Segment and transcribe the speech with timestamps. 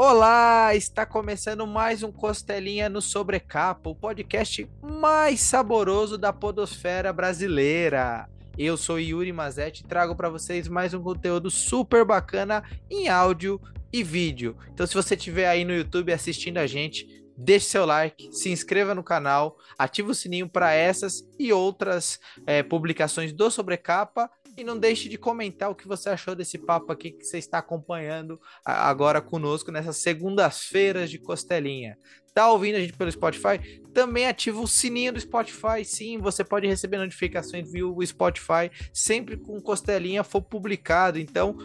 [0.00, 8.28] Olá, está começando mais um Costelinha no Sobrecapa, o podcast mais saboroso da podosfera brasileira.
[8.56, 13.60] Eu sou Yuri Mazetti e trago para vocês mais um conteúdo super bacana em áudio
[13.92, 14.56] e vídeo.
[14.72, 18.94] Então, se você estiver aí no YouTube assistindo a gente, deixe seu like, se inscreva
[18.94, 24.76] no canal, ative o sininho para essas e outras é, publicações do Sobrecapa e não
[24.76, 29.20] deixe de comentar o que você achou desse papo aqui que você está acompanhando agora
[29.20, 31.96] conosco nessas segundas-feiras de Costelinha.
[32.34, 33.80] Tá ouvindo a gente pelo Spotify?
[33.94, 35.84] Também ativa o sininho do Spotify.
[35.84, 41.18] Sim, você pode receber notificações via o Spotify sempre com Costelinha for publicado.
[41.18, 41.56] Então,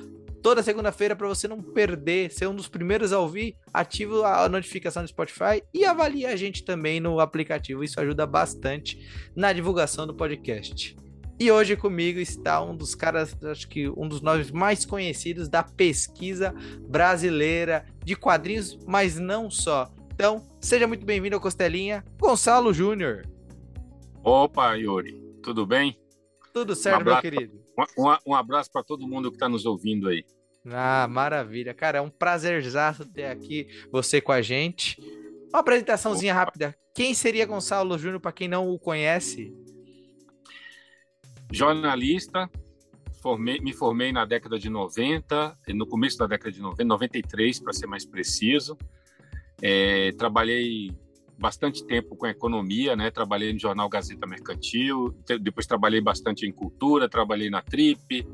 [0.43, 5.01] toda segunda-feira para você não perder, ser um dos primeiros a ouvir, ativa a notificação
[5.01, 7.83] do Spotify e avalie a gente também no aplicativo.
[7.83, 8.99] Isso ajuda bastante
[9.35, 10.95] na divulgação do podcast.
[11.39, 15.63] E hoje comigo está um dos caras, acho que um dos nomes mais conhecidos da
[15.63, 16.53] pesquisa
[16.87, 19.91] brasileira de quadrinhos, mas não só.
[20.13, 23.27] Então, seja muito bem-vindo ao Costelinha, Gonçalo Júnior.
[24.23, 25.97] Opa, Yuri, tudo bem?
[26.53, 27.59] Tudo certo, um meu querido.
[27.97, 30.23] Um, um, um abraço para todo mundo que está nos ouvindo aí.
[30.71, 31.73] Ah, maravilha.
[31.73, 35.01] Cara, é um prazerzaço ter aqui você com a gente.
[35.49, 36.45] Uma apresentaçãozinha Opa.
[36.45, 36.75] rápida.
[36.93, 39.51] Quem seria Gonçalo Júnior, para quem não o conhece?
[41.53, 42.49] Jornalista,
[43.21, 47.73] formei, me formei na década de 90, no começo da década de 90, 93 para
[47.73, 48.77] ser mais preciso.
[49.61, 50.91] É, trabalhei
[51.37, 53.11] bastante tempo com economia, né?
[53.11, 58.25] Trabalhei no jornal Gazeta Mercantil, depois trabalhei bastante em cultura, trabalhei na Trip.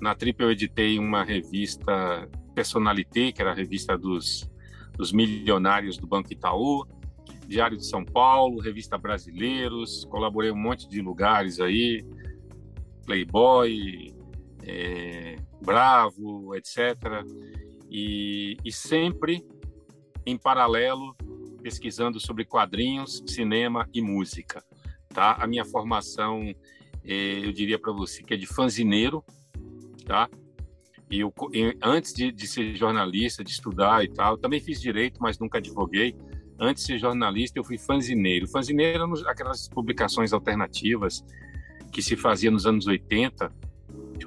[0.00, 4.48] Na Trip eu editei uma revista Personalité, que era a revista dos,
[4.96, 6.86] dos milionários do Banco Itaú.
[7.46, 12.04] Diário de São Paulo, Revista Brasileiros, colaborei um monte de lugares aí,
[13.04, 14.14] Playboy,
[14.62, 16.96] é, Bravo, etc.
[17.90, 19.46] E, e sempre
[20.26, 21.14] em paralelo
[21.62, 24.62] pesquisando sobre quadrinhos, cinema e música.
[25.08, 25.36] Tá?
[25.40, 26.42] A minha formação,
[27.04, 29.24] é, eu diria para você que é de fanzineiro,
[30.04, 30.28] tá?
[31.10, 31.32] E eu,
[31.82, 36.16] antes de, de, ser jornalista, de estudar e tal, também fiz direito, mas nunca advoguei.
[36.58, 38.48] Antes de ser jornalista, eu fui fanzineiro.
[38.48, 41.24] Fanzineiro, aquelas publicações alternativas
[41.94, 43.52] que se fazia nos anos 80.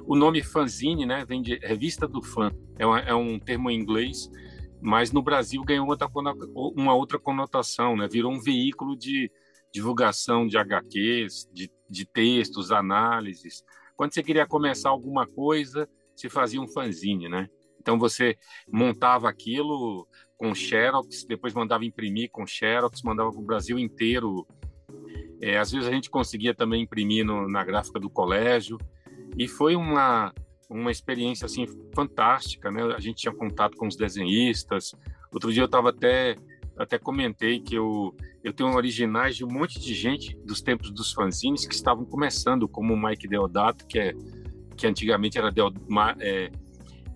[0.06, 3.78] O nome fanzine né, vem de revista do fã, é, uma, é um termo em
[3.78, 4.30] inglês,
[4.80, 6.08] mas no Brasil ganhou outra,
[6.74, 8.08] uma outra conotação, né?
[8.08, 9.30] virou um veículo de
[9.70, 13.62] divulgação de HQs, de, de textos, análises.
[13.94, 15.86] Quando você queria começar alguma coisa,
[16.16, 17.48] se fazia um fanzine, né?
[17.78, 18.36] Então você
[18.66, 20.08] montava aquilo
[20.38, 24.46] com xerox, depois mandava imprimir com xerox, mandava para o Brasil inteiro
[25.40, 28.78] é, às vezes a gente conseguia também imprimir no, na gráfica do colégio
[29.36, 30.32] e foi uma
[30.70, 32.82] uma experiência assim fantástica, né?
[32.94, 34.94] A gente tinha contato com os desenhistas.
[35.32, 36.36] Outro dia eu estava até
[36.76, 41.12] até comentei que eu eu tenho originais de um monte de gente dos tempos dos
[41.12, 44.14] fanzines que estavam começando, como o Mike Deodato, que é
[44.76, 45.72] que antigamente era Del,
[46.20, 46.50] é,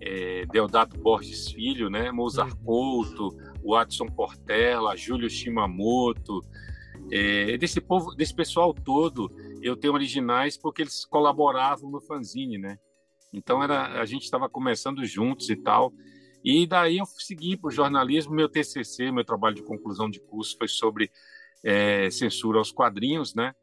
[0.01, 2.11] é, Deodato Borges Filho, né?
[2.11, 2.65] Mozart uhum.
[2.65, 6.41] Couto, Watson Portela, Júlio Shimamoto,
[7.15, 9.31] é, desse povo, desse pessoal todo,
[9.61, 12.79] eu tenho originais porque eles colaboravam no fanzine, né?
[13.31, 15.93] Então era, a gente estava começando juntos e tal.
[16.43, 18.35] E daí eu segui para o jornalismo.
[18.35, 21.11] Meu TCC, meu trabalho de conclusão de curso, foi sobre
[21.63, 23.55] é, censura aos quadrinhos, né?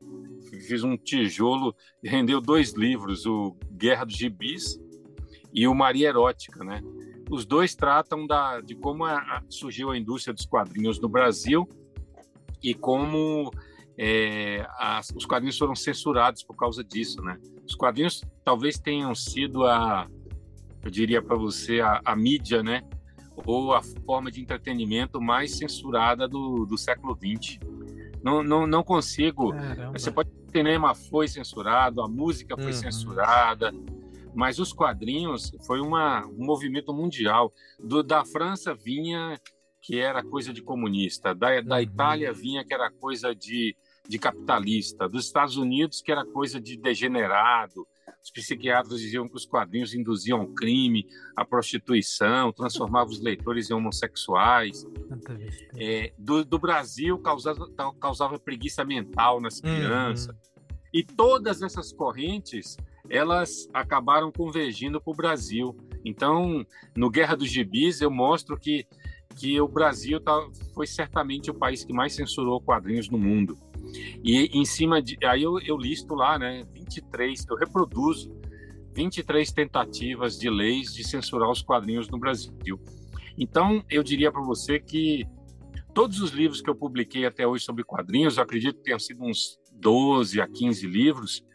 [0.68, 4.80] Fiz um tijolo, rendeu dois livros, o Guerra dos Gibis
[5.52, 6.84] e o Maria Erótica, né?
[7.32, 11.68] Os dois tratam da, de como a, a, surgiu a indústria dos quadrinhos no Brasil
[12.62, 13.52] e como
[13.98, 17.38] é, as, os quadrinhos foram censurados por causa disso, né?
[17.66, 20.08] Os quadrinhos talvez tenham sido a,
[20.82, 22.84] eu diria para você, a, a, mídia, né?
[23.46, 27.60] Ou a forma de entretenimento mais censurada do, do século XX.
[28.24, 29.52] Não, não, não consigo.
[29.52, 29.98] Caramba.
[29.98, 30.30] Você pode.
[30.30, 32.74] O cinema foi censurado, a música foi uhum.
[32.74, 33.72] censurada,
[34.34, 37.54] mas os quadrinhos foi uma, um movimento mundial.
[37.78, 39.40] Do, da França vinha
[39.82, 41.82] que era coisa de comunista, da, da uhum.
[41.82, 43.76] Itália vinha que era coisa de,
[44.08, 47.88] de capitalista, dos Estados Unidos que era coisa de degenerado.
[48.22, 54.86] Os psiquiatras diziam que os quadrinhos induziam crime, a prostituição, transformavam os leitores em homossexuais.
[55.78, 57.66] É, do, do, Brasil causava,
[58.00, 59.62] causava preguiça mental nas uhum.
[59.62, 60.36] crianças.
[60.36, 60.60] Uhum.
[60.94, 62.76] E todas essas correntes
[63.10, 65.76] elas acabaram convergindo para o Brasil.
[66.06, 66.66] Então,
[66.96, 68.86] no Guerra dos Gibis, eu mostro que
[69.36, 70.34] que o Brasil tá,
[70.74, 73.58] foi certamente o país que mais censurou quadrinhos no mundo.
[74.24, 75.18] E em cima de.
[75.26, 76.66] Aí eu, eu listo lá, né?
[76.74, 78.32] 23, eu reproduzo
[78.94, 82.80] 23 tentativas de leis de censurar os quadrinhos no Brasil.
[83.38, 85.26] Então, eu diria para você que
[85.94, 89.58] todos os livros que eu publiquei até hoje sobre quadrinhos, acredito que tenham sido uns
[89.72, 91.46] 12 a 15 livros,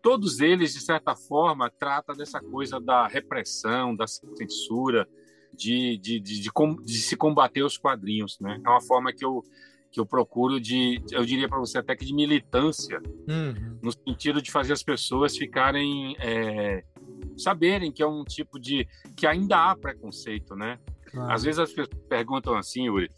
[0.00, 5.08] todos eles, de certa forma, tratam dessa coisa da repressão, da censura,
[5.54, 6.50] de, de, de, de,
[6.84, 8.38] de se combater os quadrinhos.
[8.40, 8.60] Né?
[8.64, 9.42] É uma forma que eu,
[9.90, 13.78] que eu procuro de, eu diria para você até que de militância, uhum.
[13.82, 16.84] no sentido de fazer as pessoas ficarem, é,
[17.36, 18.86] saberem que é um tipo de,
[19.16, 20.78] que ainda há preconceito, né?
[21.10, 21.32] Claro.
[21.32, 23.10] Às vezes as pessoas perguntam assim, Yuri,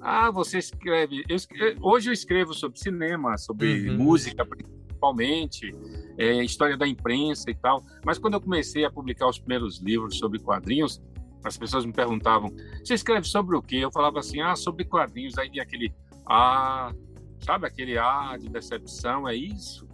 [0.00, 3.98] ah, você escreve, eu escrevo, hoje eu escrevo sobre cinema, sobre uhum.
[3.98, 5.74] música principalmente,
[6.16, 10.18] é, história da imprensa e tal, mas quando eu comecei a publicar os primeiros livros
[10.18, 11.00] sobre quadrinhos,
[11.48, 12.50] as pessoas me perguntavam:
[12.82, 13.76] você escreve sobre o quê?
[13.76, 15.36] Eu falava assim: ah, sobre quadrinhos.
[15.38, 15.92] Aí aquele
[16.26, 16.92] ah,
[17.40, 19.28] sabe aquele ah de decepção?
[19.28, 19.88] É isso?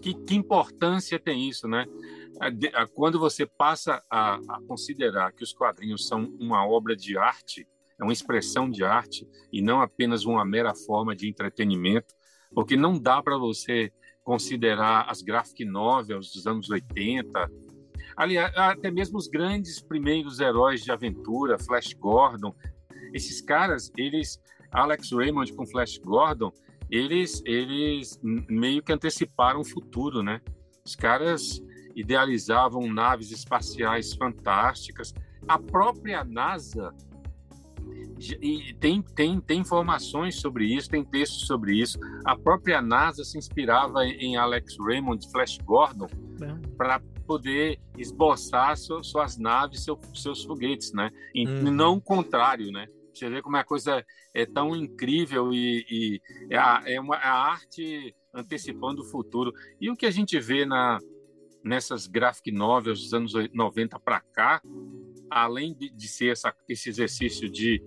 [0.00, 1.86] Que, que importância tem isso, né?
[2.94, 7.68] Quando você passa a, a considerar que os quadrinhos são uma obra de arte,
[8.00, 12.14] é uma expressão de arte e não apenas uma mera forma de entretenimento,
[12.52, 13.92] porque não dá para você
[14.24, 17.50] considerar as graphic novels dos anos 80,
[18.22, 22.54] Aliás, até mesmo os grandes primeiros heróis de aventura, Flash Gordon,
[23.12, 24.40] esses caras, eles,
[24.70, 26.52] Alex Raymond com Flash Gordon,
[26.88, 30.40] eles, eles meio que anteciparam o futuro, né?
[30.86, 31.60] Os caras
[31.96, 35.12] idealizavam naves espaciais fantásticas.
[35.48, 36.94] A própria NASA
[38.40, 41.98] e tem, tem, tem informações sobre isso, tem textos sobre isso.
[42.24, 46.06] A própria NASA se inspirava em Alex Raymond, Flash Gordon,
[46.76, 51.10] para poder esboçar suas naves, seus foguetes, né?
[51.34, 51.70] E uhum.
[51.70, 52.86] não o contrário, né?
[53.12, 54.04] Você vê como a coisa
[54.34, 56.20] é tão incrível e, e
[56.50, 59.52] é, a, é uma é a arte antecipando o futuro.
[59.80, 60.98] E o que a gente vê na,
[61.62, 64.62] nessas graphic novels dos anos 90 para cá,
[65.30, 67.82] além de, de ser essa, esse exercício de,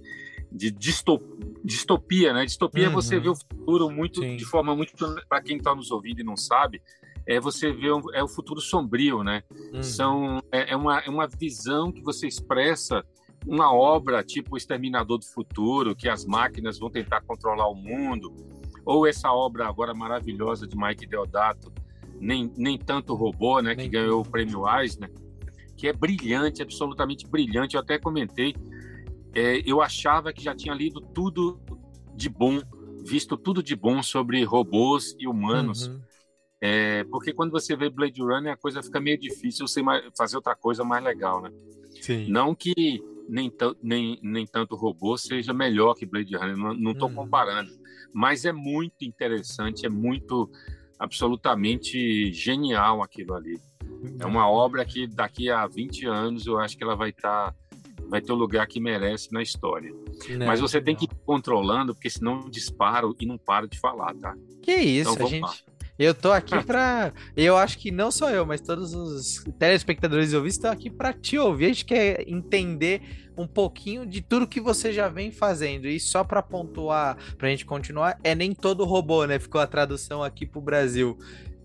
[0.51, 2.45] de distopia, né?
[2.45, 2.91] Distopia uhum.
[2.91, 4.37] é você vê o futuro muito Sim.
[4.37, 4.93] de forma muito
[5.27, 6.81] para quem está nos ouvindo e não sabe,
[7.27, 9.43] é você vê é o futuro sombrio, né?
[9.73, 9.83] Uhum.
[9.83, 13.03] São é, é, uma é uma visão que você expressa
[13.45, 18.33] uma obra tipo o Exterminador do Futuro, que as máquinas vão tentar controlar o mundo,
[18.85, 21.71] ou essa obra agora maravilhosa de Mike Deodato,
[22.19, 23.73] nem nem tanto robô, né?
[23.75, 25.11] Nem que ganhou o prêmio Eisner,
[25.75, 27.75] que é brilhante, absolutamente brilhante.
[27.75, 28.55] Eu até comentei,
[29.33, 31.59] é, eu achava que já tinha lido tudo
[32.15, 32.61] de bom,
[33.03, 35.87] visto tudo de bom sobre robôs e humanos.
[35.87, 36.14] Uhum
[36.67, 39.81] é, porque quando você vê Blade Runner, a coisa fica meio difícil você
[40.17, 41.51] fazer outra coisa mais legal, né?
[42.01, 42.27] Sim.
[42.27, 43.53] Não que nem,
[43.83, 47.15] nem, nem tanto robô seja melhor que Blade Runner, não estou uhum.
[47.15, 47.71] comparando.
[48.11, 50.49] Mas é muito interessante, é muito
[50.97, 53.59] absolutamente genial aquilo ali.
[54.19, 57.51] É uma obra que daqui a 20 anos eu acho que ela vai estar.
[57.51, 57.55] Tá,
[58.09, 59.91] vai ter o lugar que merece na história.
[60.29, 64.15] Não, Mas você tem que ir controlando, porque senão dispara e não para de falar,
[64.15, 64.35] tá?
[64.63, 65.41] Que isso, então, a gente.
[65.41, 65.74] Lá.
[65.97, 67.13] Eu tô aqui pra.
[67.37, 71.13] Eu acho que não só eu, mas todos os telespectadores e ouvintes estão aqui para
[71.13, 71.65] te ouvir.
[71.65, 73.01] A gente quer entender
[73.37, 75.87] um pouquinho de tudo que você já vem fazendo.
[75.87, 79.39] E só para pontuar, pra gente continuar, é nem todo robô, né?
[79.39, 81.17] Ficou a tradução aqui pro Brasil.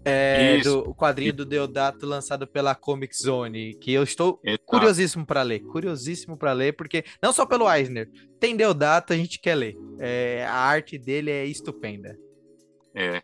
[0.02, 4.64] É, do quadrinho do Deodato lançado pela Comic Zone, que eu estou Exato.
[4.64, 8.08] curiosíssimo para ler, curiosíssimo para ler, porque não só pelo Eisner,
[8.40, 9.76] tem Deodato, a gente quer ler.
[9.98, 12.16] É, a arte dele é estupenda.
[12.94, 13.22] É,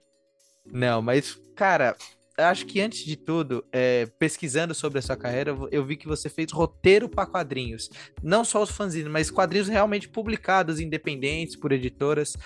[0.73, 1.97] não, mas, cara,
[2.37, 6.29] acho que antes de tudo, é, pesquisando sobre a sua carreira, eu vi que você
[6.29, 7.91] fez roteiro para quadrinhos.
[8.23, 12.37] Não só os fanzines, mas quadrinhos realmente publicados, independentes, por editoras.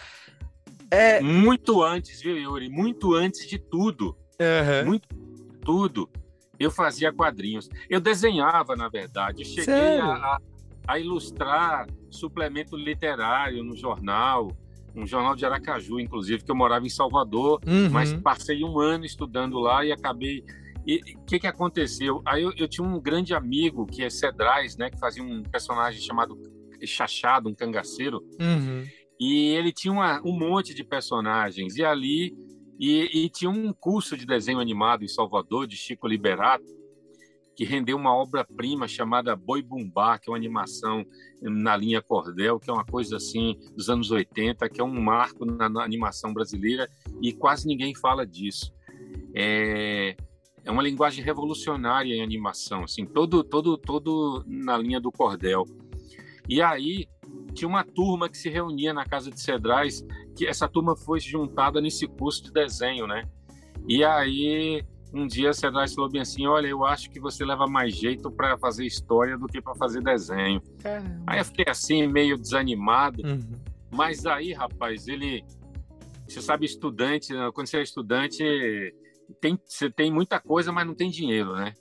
[0.91, 1.21] É...
[1.21, 2.69] Muito antes, viu, Yuri?
[2.69, 4.17] Muito antes de tudo.
[4.41, 4.87] Uhum.
[4.87, 5.09] Muito
[5.65, 6.09] tudo.
[6.59, 7.69] Eu fazia quadrinhos.
[7.89, 9.43] Eu desenhava, na verdade.
[9.43, 10.39] Eu cheguei a,
[10.87, 14.51] a ilustrar suplemento literário no jornal
[14.95, 17.91] um jornal de Aracaju, inclusive, que eu morava em Salvador, uhum.
[17.91, 20.45] mas passei um ano estudando lá e acabei.
[20.87, 22.23] E o que, que aconteceu?
[22.25, 26.01] Aí eu, eu, tinha um grande amigo que é Cedrais, né, que fazia um personagem
[26.01, 26.39] chamado
[26.85, 28.85] Chachado, um cangaceiro, uhum.
[29.21, 32.35] e ele tinha uma, um monte de personagens, e ali.
[32.83, 36.65] E, e tinha um curso de desenho animado em Salvador, de Chico Liberato,
[37.55, 41.05] que rendeu uma obra-prima chamada Boi Bumbá, que é uma animação
[41.43, 45.45] na linha Cordel, que é uma coisa assim dos anos 80, que é um marco
[45.45, 46.89] na, na animação brasileira
[47.21, 48.73] e quase ninguém fala disso.
[49.35, 50.17] É,
[50.65, 55.65] é uma linguagem revolucionária em animação, assim, todo, todo, todo na linha do Cordel.
[56.49, 57.09] E aí
[57.55, 60.05] tinha uma turma que se reunia na casa de Cedrais,
[60.37, 63.29] que essa turma foi juntada nesse curso de desenho, né?
[63.89, 67.95] E aí um dia Cedrais falou bem assim: Olha, eu acho que você leva mais
[67.95, 70.63] jeito para fazer história do que para fazer desenho.
[70.83, 71.23] Caramba.
[71.27, 73.23] Aí eu fiquei assim, meio desanimado.
[73.27, 73.59] Uhum.
[73.91, 75.45] Mas aí, rapaz, ele.
[76.29, 77.51] Você sabe, estudante, né?
[77.53, 78.45] quando você é estudante,
[79.41, 81.75] tem, você tem muita coisa, mas não tem dinheiro, né?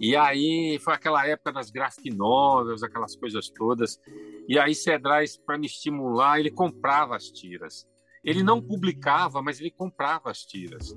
[0.00, 4.00] E aí foi aquela época das graphic novels, aquelas coisas todas.
[4.48, 7.86] E aí Cedrais, para me estimular, ele comprava as tiras.
[8.24, 10.94] Ele não publicava, mas ele comprava as tiras.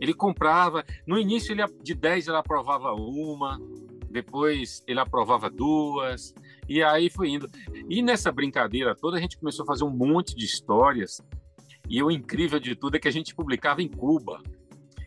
[0.00, 0.84] Ele comprava.
[1.06, 3.60] No início, ele, de 10, ele aprovava uma,
[4.10, 6.32] depois ele aprovava duas,
[6.68, 7.50] e aí foi indo.
[7.88, 11.20] E nessa brincadeira toda, a gente começou a fazer um monte de histórias.
[11.88, 14.40] E o incrível de tudo é que a gente publicava em Cuba.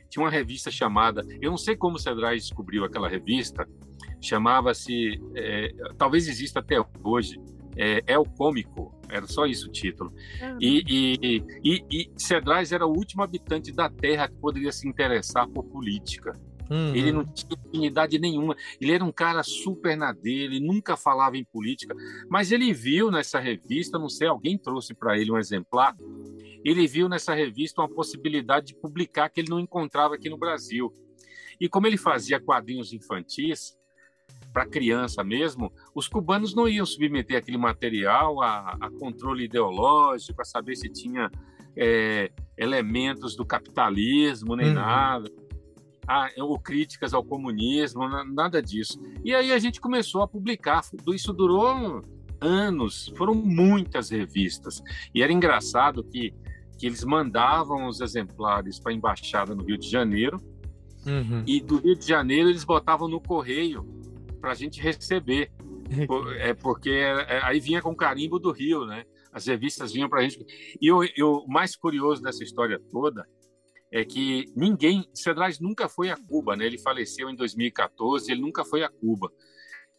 [0.10, 1.26] Tinha uma revista chamada.
[1.42, 3.68] Eu não sei como o Cedrais descobriu aquela revista,
[4.22, 5.20] chamava-se.
[5.36, 7.40] É, talvez exista até hoje
[7.78, 10.12] é, é o cômico, era só isso o título.
[10.42, 10.58] Uhum.
[10.60, 15.48] E, e, e, e Cedrais era o último habitante da Terra que poderia se interessar
[15.48, 16.34] por política.
[16.70, 16.94] Uhum.
[16.94, 18.56] Ele não tinha afinidade nenhuma.
[18.80, 21.96] Ele era um cara super na dele, nunca falava em política.
[22.30, 25.96] Mas ele viu nessa revista, não sei, alguém trouxe para ele um exemplar.
[26.64, 30.94] Ele viu nessa revista uma possibilidade de publicar que ele não encontrava aqui no Brasil.
[31.60, 33.78] E como ele fazia quadrinhos infantis,
[34.58, 40.46] para criança mesmo, os cubanos não iam submeter aquele material a, a controle ideológico, para
[40.46, 41.30] saber se tinha
[41.76, 44.74] é, elementos do capitalismo, nem uhum.
[44.74, 45.32] nada,
[46.08, 48.02] ah, ou críticas ao comunismo,
[48.34, 49.00] nada disso.
[49.24, 50.82] E aí a gente começou a publicar,
[51.14, 52.02] isso durou
[52.42, 54.82] anos, foram muitas revistas.
[55.14, 56.34] E era engraçado que,
[56.80, 60.42] que eles mandavam os exemplares para a embaixada no Rio de Janeiro,
[61.06, 61.44] uhum.
[61.46, 63.97] e do Rio de Janeiro eles botavam no correio
[64.48, 65.52] para a gente receber.
[66.40, 69.04] é porque é, aí vinha com carimbo do Rio, né?
[69.34, 70.40] As revistas vinham para a gente.
[70.82, 73.28] E o, mais curioso dessa história toda
[73.92, 76.66] é que ninguém, Cedrais nunca foi a Cuba, né?
[76.66, 79.30] Ele faleceu em 2014, ele nunca foi a Cuba.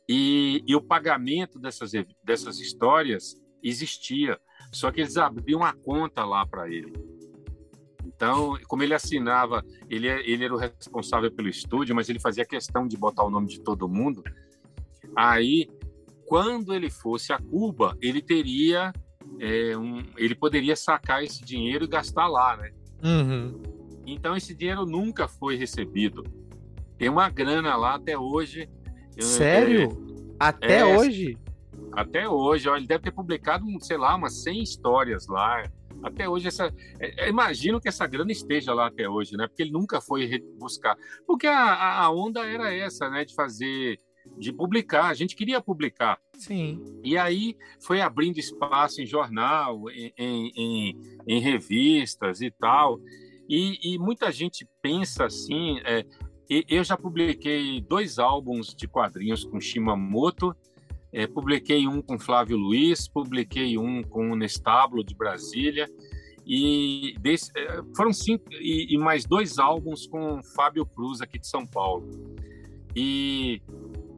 [0.09, 1.93] E, e o pagamento dessas
[2.25, 4.41] dessas histórias existia,
[4.73, 6.93] só que eles abriam a conta lá para ele.
[8.19, 12.45] Então, como ele assinava, ele, é, ele era o responsável pelo estúdio, mas ele fazia
[12.45, 14.25] questão de botar o nome de todo mundo.
[15.15, 15.71] Aí,
[16.27, 18.93] quando ele fosse a Cuba, ele teria,
[19.39, 22.73] é, um, ele poderia sacar esse dinheiro e gastar lá, né?
[23.05, 23.63] Uhum.
[24.05, 26.25] Então, esse dinheiro nunca foi recebido.
[26.99, 28.69] Tem uma grana lá até hoje.
[29.21, 29.93] Sério?
[29.93, 31.39] É, até é, hoje?
[31.93, 32.69] Até hoje.
[32.69, 35.63] Ó, ele deve ter publicado, sei lá, umas 100 histórias lá
[36.03, 39.47] até hoje essa é, é, imagino que essa grana esteja lá até hoje, né?
[39.47, 43.25] Porque ele nunca foi buscar, porque a, a onda era essa, né?
[43.25, 43.99] De fazer,
[44.39, 45.07] de publicar.
[45.07, 46.19] A gente queria publicar.
[46.35, 46.83] Sim.
[47.03, 53.01] E aí foi abrindo espaço em jornal, em, em, em, em revistas e tal.
[53.49, 55.81] E, e, muita gente pensa assim.
[55.85, 56.05] É,
[56.69, 60.55] eu já publiquei dois álbuns de quadrinhos com Shimamoto
[61.13, 65.89] é, publiquei um com Flávio Luiz, publiquei um com o Nestablo de Brasília
[66.47, 71.47] e desse, é, foram cinco e, e, mais dois álbuns com Fábio Cruz aqui de
[71.47, 72.09] São Paulo.
[72.97, 73.61] E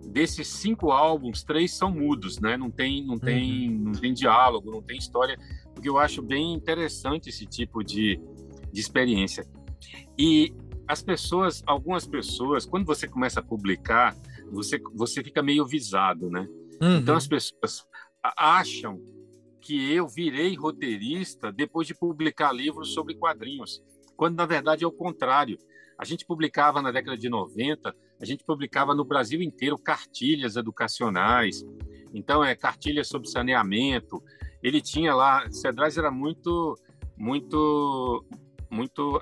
[0.06, 2.56] desses cinco álbuns, três são mudos, né?
[2.56, 3.78] Não tem, não tem, uhum.
[3.84, 5.36] não tem diálogo, não tem história,
[5.74, 8.20] porque eu acho bem interessante esse tipo de,
[8.72, 9.44] de experiência.
[10.16, 10.54] E
[10.86, 14.16] as pessoas, algumas pessoas, quando você começa a publicar,
[14.52, 16.48] você você fica meio visado, né?
[16.80, 16.98] Uhum.
[16.98, 17.86] Então as pessoas
[18.22, 19.00] acham
[19.60, 23.82] que eu virei roteirista depois de publicar livros sobre quadrinhos,
[24.16, 25.58] quando na verdade é o contrário.
[25.98, 31.62] A gente publicava na década de 90, a gente publicava no Brasil inteiro cartilhas educacionais.
[32.12, 34.22] Então, é cartilhas sobre saneamento.
[34.62, 36.74] Ele tinha lá, Cedrais era muito
[37.16, 38.24] muito
[38.70, 39.20] muito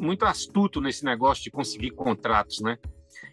[0.00, 2.78] muito astuto nesse negócio de conseguir contratos, né?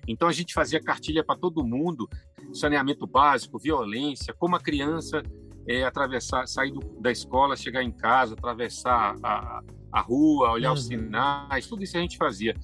[0.08, 2.08] Então a gente fazia cartilha para todo mundo
[2.54, 5.22] saneamento básico, violência, como a criança
[5.68, 10.76] é, atravessar, sair do, da escola, chegar em casa, atravessar a, a rua, olhar uhum.
[10.76, 12.56] os sinais, tudo isso a gente fazia.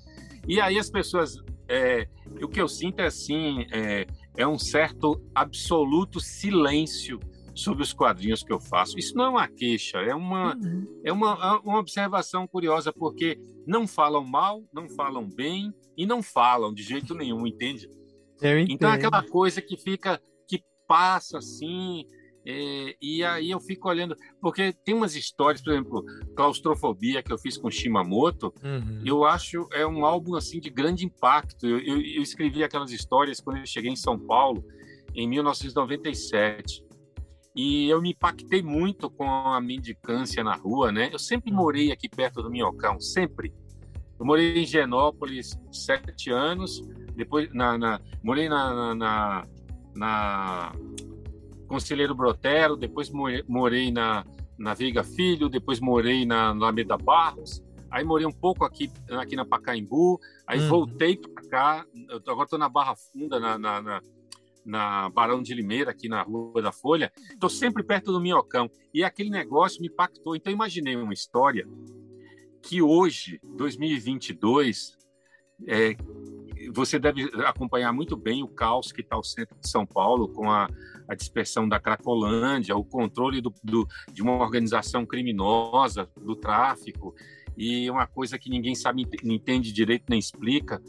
[0.48, 2.08] E aí as pessoas, é,
[2.42, 4.06] o que eu sinto é assim, é,
[4.38, 7.20] é um certo absoluto silêncio
[7.54, 8.98] sobre os quadrinhos que eu faço.
[8.98, 11.02] Isso não é uma queixa, é uma, uhum.
[11.04, 16.74] é uma, uma observação curiosa, porque não falam mal, não falam bem e não falam
[16.74, 17.90] de jeito nenhum, entende?
[18.68, 22.08] Então é aquela coisa que fica, que passa assim,
[22.46, 26.04] é, e aí eu fico olhando, porque tem umas histórias, por exemplo,
[26.36, 29.02] Claustrofobia, que eu fiz com Shimamoto, uhum.
[29.06, 31.68] eu acho é um álbum assim de grande impacto.
[31.68, 34.64] Eu, eu, eu, escrevi aquelas histórias quando eu cheguei em São Paulo,
[35.14, 36.84] em 1997.
[37.56, 41.10] E eu me impactei muito com a mendicância na rua, né?
[41.12, 41.58] Eu sempre uhum.
[41.58, 43.54] morei aqui perto do Minhocão, sempre.
[44.18, 46.82] Eu morei em Genópolis sete anos,
[47.16, 49.48] depois na, na morei na, na,
[49.96, 50.72] na,
[51.68, 53.10] Conselheiro Brotero, depois
[53.48, 54.26] morei na,
[54.58, 59.46] na Veiga Filho, depois morei na Alameda Barros, aí morei um pouco aqui, aqui na
[59.46, 60.70] Pacaembu, aí uhum.
[60.70, 61.86] voltei para cá,
[62.28, 64.02] agora estou na Barra Funda, na, na, na,
[64.66, 69.04] na, Barão de Limeira, aqui na Rua da Folha, estou sempre perto do Minhocão, e
[69.04, 71.68] aquele negócio me impactou, então imaginei uma história
[72.62, 74.98] que hoje, 2022,
[75.68, 75.96] é,
[76.72, 80.50] você deve acompanhar muito bem o caos que está o centro de São Paulo com
[80.50, 80.70] a,
[81.08, 87.16] a dispersão da Cracolândia, o controle do, do, de uma organização criminosa, do tráfico,
[87.58, 90.82] e uma coisa que ninguém sabe, entende direito nem explica.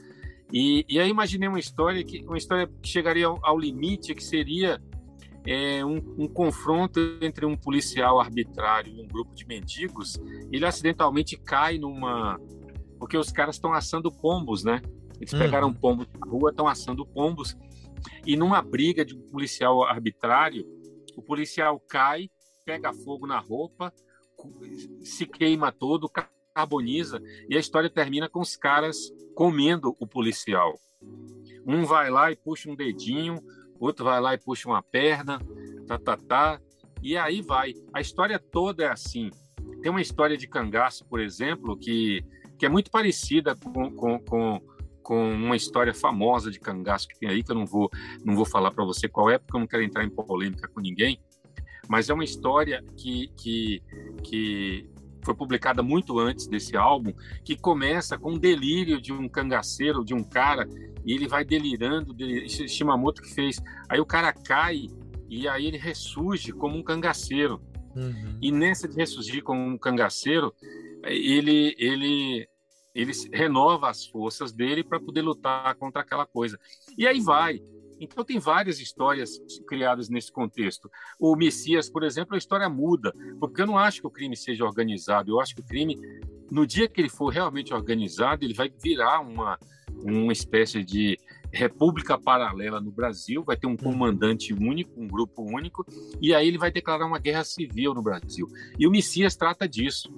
[0.52, 4.22] E, e aí imaginei uma história que uma história que chegaria ao, ao limite, que
[4.22, 4.80] seria
[5.46, 10.20] é, um, um, confronto entre um policial arbitrário e um grupo de mendigos.
[10.52, 12.38] Ele acidentalmente cai numa
[12.98, 14.80] porque os caras estão assando pombos, né?
[15.16, 15.74] Eles pegaram uhum.
[15.74, 17.56] pombos na rua, estão assando pombos.
[18.26, 20.64] E numa briga de um policial arbitrário,
[21.16, 22.30] o policial cai,
[22.64, 23.92] pega fogo na roupa,
[25.02, 26.08] se queima todo,
[26.54, 30.78] carboniza, e a história termina com os caras comendo o policial.
[31.66, 33.42] Um vai lá e puxa um dedinho,
[33.78, 35.40] outro vai lá e puxa uma perna,
[35.86, 36.60] tá, tá, tá,
[37.02, 37.74] e aí vai.
[37.92, 39.30] A história toda é assim.
[39.80, 42.24] Tem uma história de cangaço, por exemplo, que,
[42.58, 47.28] que é muito parecida com, com, com com uma história famosa de cangaço que tem
[47.28, 47.90] aí, que eu não vou,
[48.24, 50.80] não vou falar para você qual é, porque eu não quero entrar em polêmica com
[50.80, 51.20] ninguém,
[51.88, 53.82] mas é uma história que, que,
[54.22, 54.88] que
[55.22, 57.12] foi publicada muito antes desse álbum,
[57.44, 60.68] que começa com um delírio de um cangaceiro, de um cara,
[61.04, 63.62] e ele vai delirando, delirando Shimamoto que fez.
[63.88, 64.88] Aí o cara cai
[65.28, 67.60] e aí ele ressurge como um cangaceiro.
[67.94, 68.38] Uhum.
[68.40, 70.54] E nessa de ressurgir como um cangaceiro,
[71.04, 72.48] ele, ele
[72.94, 76.58] ele renova as forças dele para poder lutar contra aquela coisa.
[76.96, 77.60] E aí vai.
[78.00, 80.90] Então tem várias histórias criadas nesse contexto.
[81.18, 84.64] O Messias, por exemplo, a história muda, porque eu não acho que o crime seja
[84.64, 85.30] organizado.
[85.30, 85.96] Eu acho que o crime,
[86.50, 89.58] no dia que ele for realmente organizado, ele vai virar uma
[90.04, 91.18] uma espécie de
[91.52, 95.84] república paralela no Brasil, vai ter um comandante único, um grupo único,
[96.20, 98.48] e aí ele vai declarar uma guerra civil no Brasil.
[98.78, 100.10] E o Messias trata disso.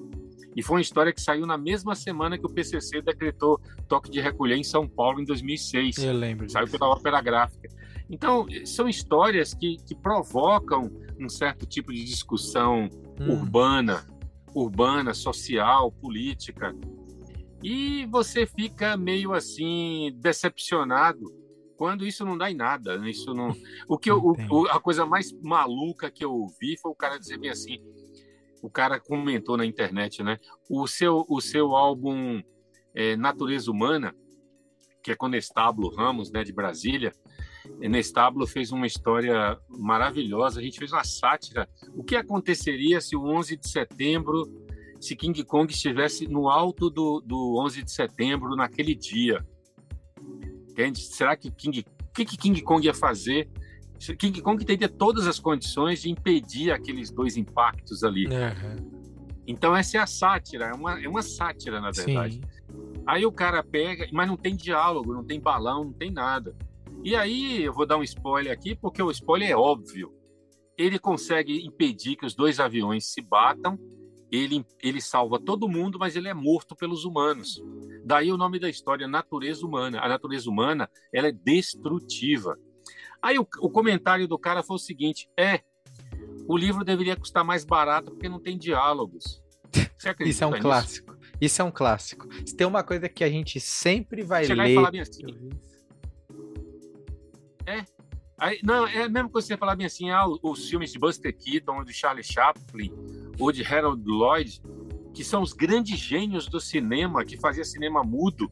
[0.57, 4.21] E foi uma história que saiu na mesma semana que o PCC decretou toque de
[4.21, 5.99] recolher em São Paulo em 2006.
[5.99, 6.49] Eu lembro.
[6.49, 7.69] Saiu pela Ópera Gráfica.
[8.09, 12.88] Então, são histórias que, que provocam um certo tipo de discussão
[13.21, 13.33] hum.
[13.33, 14.07] urbana,
[14.55, 16.75] urbana, social, política.
[17.62, 21.25] E você fica meio assim decepcionado
[21.77, 22.99] quando isso não dá em nada.
[22.99, 23.11] Né?
[23.11, 23.55] Isso não.
[23.88, 27.38] O que eu, o, a coisa mais maluca que eu ouvi foi o cara dizer
[27.38, 27.79] bem assim:
[28.64, 30.38] o cara comentou na internet, né?
[30.70, 32.42] O seu, o seu álbum
[32.94, 34.16] é, Natureza Humana,
[35.03, 37.12] que é com Nestábulo Ramos, né, de Brasília,
[37.79, 40.61] Nestábulo fez uma história maravilhosa.
[40.61, 41.68] A gente fez uma sátira.
[41.94, 44.44] O que aconteceria se o 11 de setembro,
[44.98, 49.44] se King Kong estivesse no alto do, do 11 de setembro naquele dia?
[50.70, 51.00] Entende?
[51.03, 53.46] Será que King, o que, que King Kong ia fazer
[54.18, 58.26] King Kong teria todas as condições de impedir aqueles dois impactos ali.
[58.26, 59.04] Uhum.
[59.46, 62.35] Então essa é a sátira, é uma, é uma sátira, na verdade.
[62.35, 62.42] Sim.
[63.07, 66.57] Aí o cara pega, mas não tem diálogo, não tem balão, não tem nada.
[67.02, 70.12] E aí eu vou dar um spoiler aqui, porque o spoiler é óbvio.
[70.76, 73.78] Ele consegue impedir que os dois aviões se batam,
[74.33, 77.62] ele, ele salva todo mundo, mas ele é morto pelos humanos.
[78.04, 80.00] Daí o nome da história, natureza humana.
[80.00, 82.59] A natureza humana ela é destrutiva.
[83.24, 85.60] Aí o, o comentário do cara foi o seguinte: é,
[86.46, 89.42] o livro deveria custar mais barato porque não tem diálogos.
[89.96, 90.62] Você acredita Isso é um nisso?
[90.62, 91.16] clássico.
[91.40, 92.28] Isso é um clássico.
[92.46, 94.72] Se tem uma coisa que a gente sempre vai Chegar ler.
[94.72, 95.22] E falar bem assim,
[97.66, 97.84] é.
[98.37, 101.76] Aí, não, é mesmo que você falar bem assim, ah, os filmes de Buster Keaton,
[101.76, 102.92] ou de Charlie Chaplin,
[103.38, 104.60] ou de Harold Lloyd,
[105.14, 108.50] que são os grandes gênios do cinema, que fazia cinema mudo,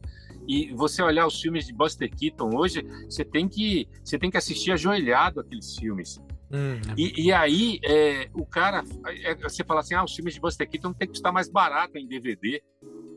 [0.49, 4.37] e você olhar os filmes de Buster Keaton hoje, você tem que, você tem que
[4.37, 6.21] assistir ajoelhado aqueles filmes.
[6.51, 6.81] Hum.
[6.97, 10.69] E, e, aí, é, o cara, é, você fala assim: ah, os filmes de Buster
[10.69, 12.63] Keaton tem que custar mais barato em DVD,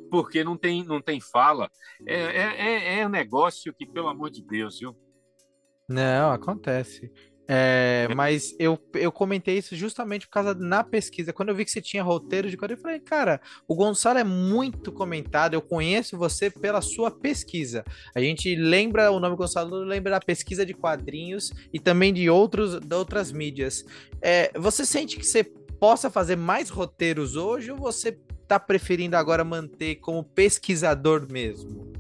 [0.10, 1.70] porque não tem, não tem fala.
[2.08, 4.96] É, é, é, é um negócio que, pelo amor de Deus, viu?
[5.88, 7.12] Não, acontece.
[7.48, 11.32] É, mas eu, eu comentei isso justamente por causa na pesquisa.
[11.32, 14.24] Quando eu vi que você tinha roteiro de quadrinhos, eu falei, cara, o Gonçalo é
[14.24, 15.54] muito comentado.
[15.54, 17.84] Eu conheço você pela sua pesquisa.
[18.16, 22.80] A gente lembra o nome Gonçalo, lembra da pesquisa de quadrinhos e também de, outros,
[22.80, 23.86] de outras mídias.
[24.22, 25.44] É, você sente que você
[25.80, 31.95] possa fazer mais roteiros hoje ou você tá preferindo agora manter como pesquisador mesmo?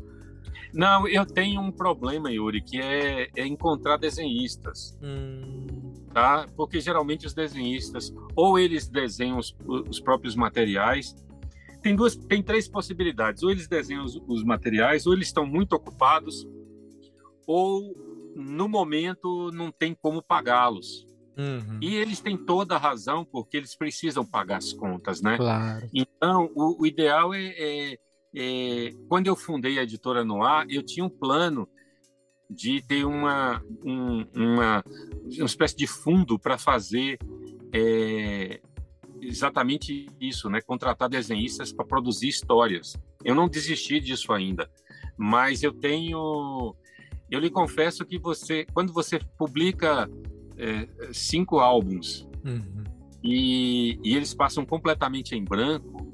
[0.76, 4.98] Não, eu tenho um problema, Yuri, que é, é encontrar desenhistas.
[5.02, 5.94] Hum.
[6.14, 6.46] Tá?
[6.56, 11.16] Porque geralmente os desenhistas, ou eles desenham os, os, próprios materiais.
[11.82, 13.42] Tem, duas, tem três possibilidades.
[13.42, 16.48] Ou eles desenham os, os materiais, ou eles estão muito ocupados,
[17.48, 17.96] ou
[18.36, 21.06] no momento não tem como pagá-los.
[21.38, 21.80] Uhum.
[21.82, 25.38] E eles têm toda a razão, porque eles precisam pagar as contas, né?
[25.38, 25.90] Claro.
[25.94, 27.98] Então, o, o ideal é, é,
[28.36, 31.68] é, Quando eu fundei a editora Noir, eu tinha um plano
[32.50, 34.84] de ter uma, um, uma,
[35.38, 37.18] uma espécie de fundo para fazer
[37.74, 38.60] é,
[39.22, 40.62] exatamente isso, né?
[40.62, 42.96] Contratar desenhistas para produzir histórias.
[43.24, 44.70] Eu não desisti disso ainda,
[45.18, 46.76] mas eu tenho
[47.30, 50.10] eu lhe confesso que você, quando você publica
[50.58, 52.84] é, cinco álbuns uhum.
[53.24, 56.05] e, e, eles passam completamente em branco,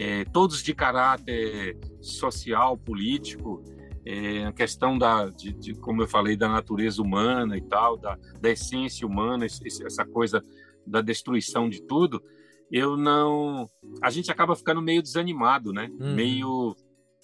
[0.00, 3.64] é, todos de caráter social, político,
[4.06, 8.16] é, a questão da, de, de, como eu falei, da natureza humana e tal, da,
[8.40, 10.40] da essência humana, essa coisa
[10.86, 12.22] da destruição de tudo,
[12.70, 13.68] eu não.
[14.00, 15.90] A gente acaba ficando meio desanimado, né?
[15.98, 16.14] Uhum.
[16.14, 16.76] Meio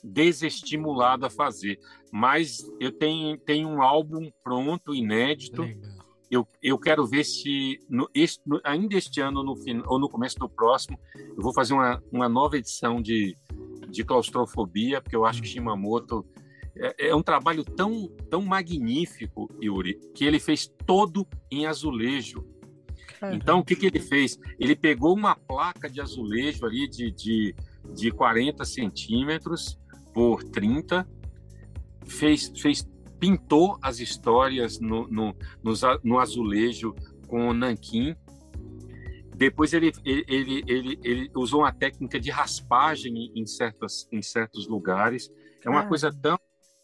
[0.03, 1.79] desestimulado a fazer.
[2.13, 5.63] Mas eu tenho, tenho um álbum pronto, inédito.
[6.31, 9.55] Eu, eu quero ver se no, este, no, ainda este ano no,
[9.87, 13.37] ou no começo do próximo eu vou fazer uma, uma nova edição de,
[13.89, 15.49] de claustrofobia, porque eu acho que.
[15.49, 16.27] Shimamoto
[16.77, 22.45] é, é um trabalho tão, tão magnífico, Yuri, que ele fez todo em azulejo.
[23.33, 24.39] Então, o que, que ele fez?
[24.59, 27.55] Ele pegou uma placa de azulejo ali de, de,
[27.95, 29.79] de 40 centímetros,
[30.13, 31.09] por 30,
[32.07, 32.87] fez, fez
[33.25, 35.35] pintou as histórias no, no,
[36.03, 36.95] no, azulejo
[37.27, 38.15] com o nanquim.
[39.35, 45.31] Depois ele, ele, ele, ele, usou uma técnica de raspagem em, certas, em certos lugares.
[45.65, 45.87] É uma ah.
[45.87, 46.39] coisa tão,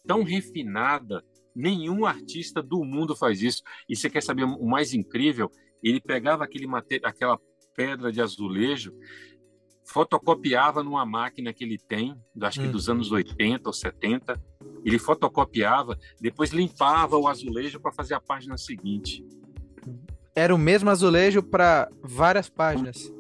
[0.07, 1.22] tão refinada.
[1.55, 3.62] Nenhum artista do mundo faz isso.
[3.87, 5.50] E você quer saber o mais incrível?
[5.83, 6.66] Ele pegava aquele
[7.05, 7.38] aquela
[7.76, 8.94] pedra de azulejo
[9.85, 12.70] fotocopiava numa máquina que ele tem, acho que hum.
[12.70, 14.40] dos anos 80 ou 70.
[14.85, 19.25] Ele fotocopiava, depois limpava o azulejo para fazer a página seguinte.
[20.35, 23.12] Era o mesmo azulejo para várias páginas.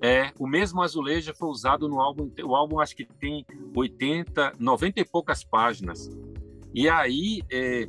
[0.00, 2.30] É, o mesmo azulejo foi usado no álbum.
[2.44, 6.10] O álbum acho que tem 80, 90 e poucas páginas.
[6.74, 7.88] E aí, é,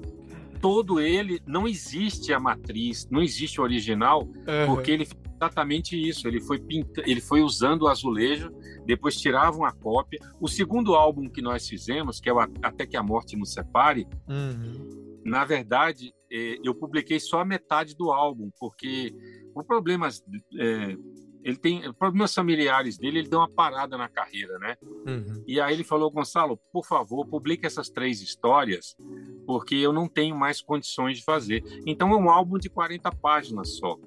[0.62, 4.66] todo ele, não existe a matriz, não existe o original, uhum.
[4.68, 6.28] porque ele exatamente isso.
[6.28, 7.02] Ele foi pinta...
[7.06, 8.52] ele foi usando o azulejo,
[8.86, 10.20] depois tirava uma cópia.
[10.42, 14.08] O segundo álbum que nós fizemos, que é o Até que a Morte nos Separe,
[14.28, 15.22] uhum.
[15.24, 19.14] na verdade, é, eu publiquei só a metade do álbum, porque
[19.54, 20.24] por problemas
[20.60, 20.98] é,
[21.44, 24.76] ele tem problemas familiares dele, ele deu uma parada na carreira, né?
[24.82, 25.44] Uhum.
[25.48, 28.98] E aí ele falou, Gonçalo, por favor, publique essas três histórias,
[29.46, 31.64] porque eu não tenho mais condições de fazer.
[31.86, 33.98] Então é um álbum de 40 páginas só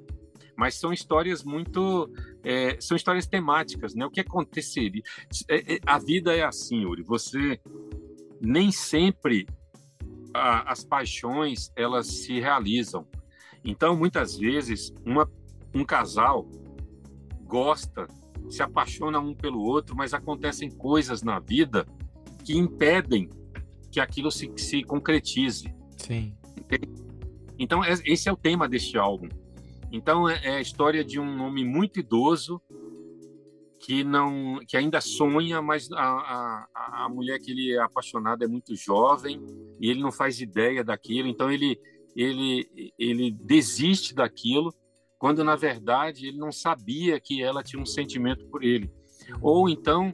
[0.61, 2.13] mas são histórias muito
[2.45, 4.05] é, são histórias temáticas, né?
[4.05, 5.03] O que aconteceria?
[5.49, 7.03] É, é, a vida é assim, Yuri.
[7.03, 7.59] Você
[8.39, 9.47] nem sempre
[10.35, 13.07] a, as paixões elas se realizam.
[13.65, 15.27] Então, muitas vezes, uma,
[15.75, 16.47] um casal
[17.45, 18.07] gosta,
[18.51, 21.87] se apaixona um pelo outro, mas acontecem coisas na vida
[22.45, 23.31] que impedem
[23.91, 25.75] que aquilo se, se concretize.
[25.97, 26.35] Sim.
[27.59, 29.29] Então, esse é o tema deste álbum.
[29.93, 32.61] Então é, é a história de um homem muito idoso
[33.81, 38.47] que não que ainda sonha, mas a, a, a mulher que ele é apaixonado é
[38.47, 39.41] muito jovem
[39.81, 41.29] e ele não faz ideia daquilo.
[41.29, 41.81] Então ele
[42.15, 44.73] ele ele desiste daquilo
[45.19, 48.93] quando na verdade ele não sabia que ela tinha um sentimento por ele.
[49.41, 50.11] Ou então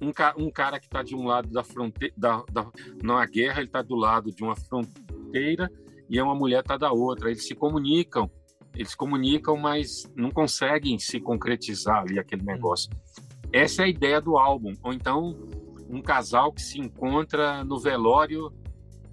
[0.00, 0.12] um,
[0.44, 2.70] um cara que está de um lado da fronteira, da, da,
[3.02, 5.70] na guerra, ele está do lado de uma fronteira
[6.08, 7.30] e uma mulher está da outra.
[7.30, 8.30] Eles se comunicam
[8.76, 12.46] eles comunicam, mas não conseguem se concretizar ali aquele hum.
[12.46, 12.90] negócio.
[13.52, 14.72] Essa é a ideia do álbum.
[14.82, 15.34] Ou então,
[15.88, 18.52] um casal que se encontra no velório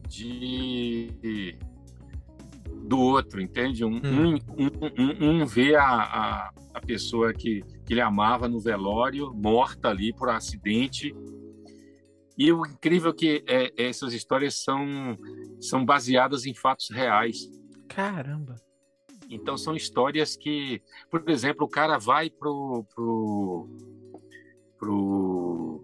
[0.07, 1.57] de
[2.85, 3.85] do outro, entende?
[3.85, 4.35] Um, hum.
[4.57, 9.89] um, um, um, vê a, a, a, pessoa que, que ele amava no velório, morta
[9.89, 11.15] ali por acidente.
[12.37, 15.17] E o incrível é que é, essas histórias são,
[15.61, 17.49] são baseadas em fatos reais.
[17.87, 18.55] Caramba!
[19.33, 23.67] Então são histórias que, por exemplo, o cara vai pro pro,
[24.77, 25.83] pro,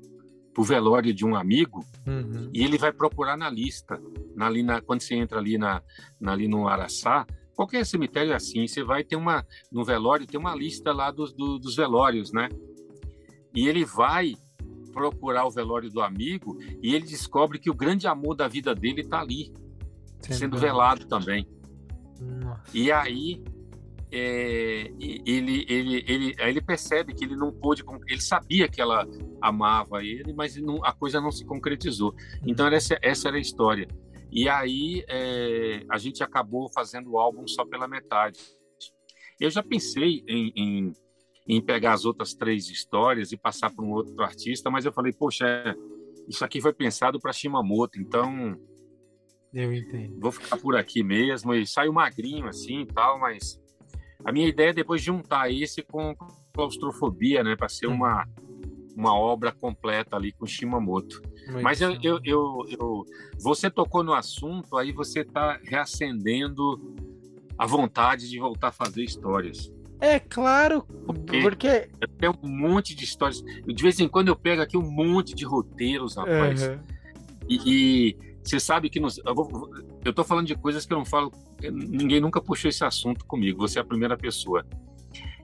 [0.53, 2.49] pro velório de um amigo uhum.
[2.53, 4.01] e ele vai procurar na lista,
[4.35, 5.81] na, ali na, quando você entra ali na,
[6.19, 10.39] na ali no Araçá, qualquer cemitério é assim, você vai ter uma no velório tem
[10.39, 12.49] uma lista lá dos, do, dos velórios, né?
[13.55, 14.35] E ele vai
[14.93, 19.01] procurar o velório do amigo e ele descobre que o grande amor da vida dele
[19.01, 19.53] está ali,
[20.21, 21.47] sendo velado também.
[22.73, 23.43] E aí
[24.11, 29.07] é, ele, ele, ele, aí ele percebe que ele não pôde, ele sabia que ela
[29.41, 32.13] amava ele, mas não, a coisa não se concretizou.
[32.45, 32.73] Então uhum.
[32.73, 33.87] essa, essa era a história.
[34.31, 38.39] E aí é, a gente acabou fazendo o álbum só pela metade.
[39.39, 40.93] Eu já pensei em, em,
[41.47, 45.13] em pegar as outras três histórias e passar para um outro artista, mas eu falei,
[45.13, 45.45] poxa,
[46.27, 48.57] isso aqui foi pensado para Shimamoto, então
[49.53, 50.19] eu entendo.
[50.19, 53.59] Vou ficar por aqui mesmo e saio magrinho assim e tal, mas
[54.23, 56.15] a minha ideia é depois juntar esse com
[56.53, 58.27] claustrofobia, né, para ser uma
[58.99, 61.21] uma obra completa ali com Shimamoto.
[61.47, 63.05] Muito Mas eu, eu, eu, eu,
[63.39, 66.77] você tocou no assunto, aí você está reacendendo
[67.57, 69.73] a vontade de voltar a fazer histórias.
[70.01, 71.89] É claro, porque, porque...
[71.99, 73.41] eu tenho um monte de histórias.
[73.41, 76.67] De vez em quando eu pego aqui um monte de roteiros, rapaz.
[76.67, 76.79] Uhum.
[77.47, 78.17] E, e,
[78.49, 79.19] você sabe que nos,
[80.03, 81.31] eu, tô falando de coisas que eu não falo.
[81.61, 83.59] Ninguém nunca puxou esse assunto comigo.
[83.59, 84.65] Você é a primeira pessoa.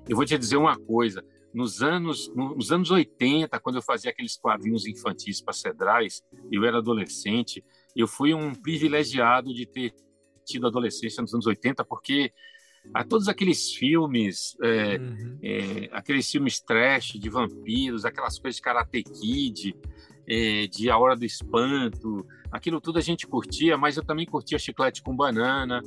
[0.10, 4.36] Eu vou te dizer uma coisa nos anos, nos anos 80, quando eu fazia aqueles
[4.36, 7.64] quadrinhos infantis para Cedrais, eu era adolescente,
[7.96, 9.94] eu fui um privilegiado de ter
[10.44, 12.34] tido adolescência nos anos 80, porque
[12.94, 15.40] a todos aqueles filmes, é, uhum.
[15.42, 19.76] é, aqueles filmes trash de vampiros, aquelas coisas de Karate Kid,
[20.28, 24.58] é, de A Hora do Espanto, aquilo tudo a gente curtia, mas eu também curtia
[24.58, 25.82] Chiclete com Banana,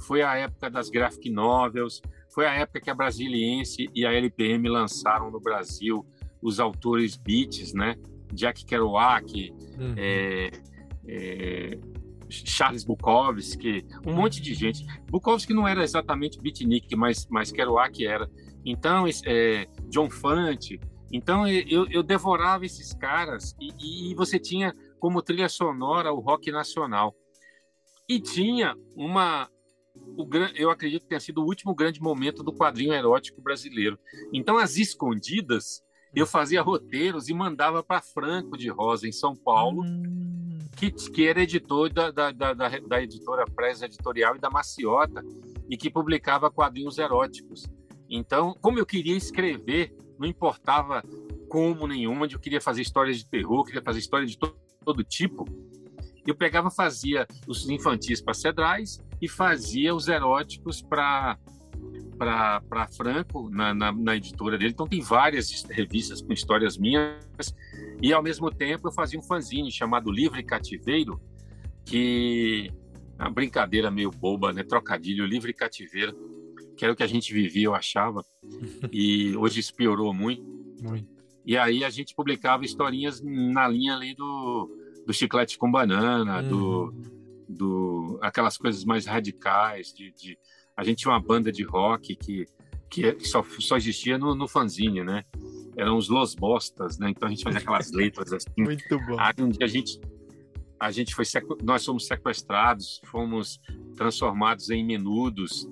[0.00, 4.68] foi a época das graphic novels, foi a época que a Brasiliense e a LPM
[4.68, 6.06] lançaram no Brasil
[6.42, 7.96] os autores beats, né?
[8.32, 9.94] Jack Kerouac, uhum.
[9.96, 10.50] é,
[11.08, 11.78] é,
[12.28, 14.86] Charles Bukowski, um monte de gente.
[15.10, 18.30] Bukowski não era exatamente beatnik, mas, mas Kerouac era.
[18.64, 20.78] Então, é, John Fante.
[21.10, 26.50] Então, eu, eu devorava esses caras e, e você tinha como trilha sonora o rock
[26.50, 27.14] nacional.
[28.08, 29.48] E tinha uma,
[30.16, 33.98] o, eu acredito que tenha sido o último grande momento do quadrinho erótico brasileiro.
[34.32, 35.82] Então, as escondidas,
[36.14, 40.58] eu fazia roteiros e mandava para Franco de Rosa, em São Paulo, hum.
[40.76, 45.22] que, que era editor da, da, da, da editora Press Editorial e da Maciota,
[45.68, 47.64] e que publicava quadrinhos eróticos.
[48.08, 51.02] Então, como eu queria escrever, não importava
[51.48, 54.56] como nenhum, onde eu queria fazer histórias de terror, queria fazer histórias de todo,
[54.88, 55.44] todo tipo,
[56.26, 61.38] eu pegava, fazia os infantis para Cedrais e fazia os eróticos para
[62.16, 64.72] para Franco na, na, na, editora dele.
[64.72, 67.54] Então tem várias revistas com histórias minhas
[68.02, 71.20] e ao mesmo tempo eu fazia um fanzine chamado Livre Cativeiro,
[71.84, 72.72] que
[73.16, 74.64] é uma brincadeira meio boba, né?
[74.64, 76.16] Trocadilho, Livre Cativeiro,
[76.76, 78.24] que era o que a gente vivia, eu achava.
[78.90, 80.42] E hoje isso piorou muito.
[80.82, 81.17] muito.
[81.48, 84.70] E aí a gente publicava historinhas na linha ali do,
[85.06, 86.48] do chiclete com banana, hum.
[86.50, 86.94] do
[87.48, 90.38] do aquelas coisas mais radicais de, de,
[90.76, 92.44] a gente tinha uma banda de rock que
[92.90, 95.24] que só, só existia no, no fanzine, né?
[95.74, 97.08] Eram os Los Bostas, né?
[97.08, 98.50] Então a gente fazia aquelas letras assim.
[98.58, 99.16] Muito bom.
[99.18, 99.98] Aí um dia a gente
[100.78, 101.24] a gente foi
[101.62, 103.58] nós fomos sequestrados, fomos
[103.96, 105.66] transformados em menudos.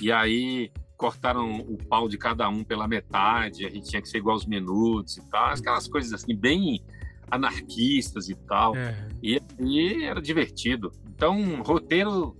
[0.00, 4.18] E aí cortaram o pau de cada um pela metade, a gente tinha que ser
[4.18, 6.84] igual aos menudos e tal, aquelas coisas assim bem
[7.30, 8.76] anarquistas e tal.
[8.76, 9.08] É.
[9.22, 10.92] E, e era divertido.
[11.08, 12.36] Então, roteiro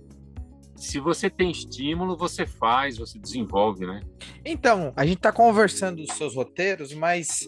[0.75, 4.01] se você tem estímulo, você faz, você desenvolve, né?
[4.43, 7.47] Então, a gente tá conversando dos seus roteiros, mas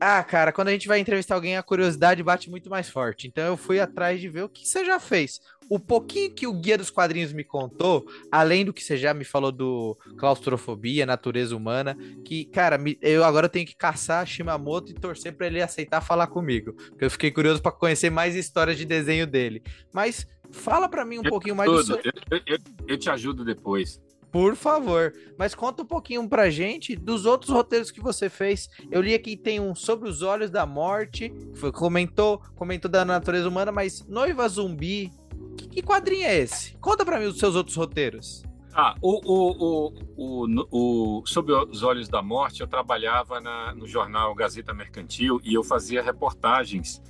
[0.00, 3.26] ah, cara, quando a gente vai entrevistar alguém, a curiosidade bate muito mais forte.
[3.26, 5.40] Então eu fui atrás de ver o que você já fez.
[5.68, 9.24] O pouquinho que o Guia dos Quadrinhos me contou, além do que você já me
[9.24, 15.34] falou do claustrofobia, natureza humana, que, cara, eu agora tenho que caçar Shimamoto e torcer
[15.34, 16.72] para ele aceitar falar comigo.
[16.72, 19.62] Porque eu fiquei curioso para conhecer mais histórias de desenho dele.
[19.92, 21.96] Mas fala para mim um eu pouquinho mais do seu...
[21.96, 24.00] eu, eu, eu te ajudo depois.
[24.36, 25.14] Por favor.
[25.38, 28.68] Mas conta um pouquinho pra gente dos outros roteiros que você fez.
[28.90, 33.48] Eu li aqui tem um Sobre os Olhos da Morte, foi, comentou, comentou da natureza
[33.48, 35.10] humana, mas Noiva Zumbi.
[35.56, 36.76] Que, que quadrinho é esse?
[36.78, 38.42] Conta pra mim os seus outros roteiros.
[38.72, 44.34] Ah, o, o, o, o, Sob os Olhos da Morte, eu trabalhava na, no jornal
[44.34, 47.00] Gazeta Mercantil e eu fazia reportagens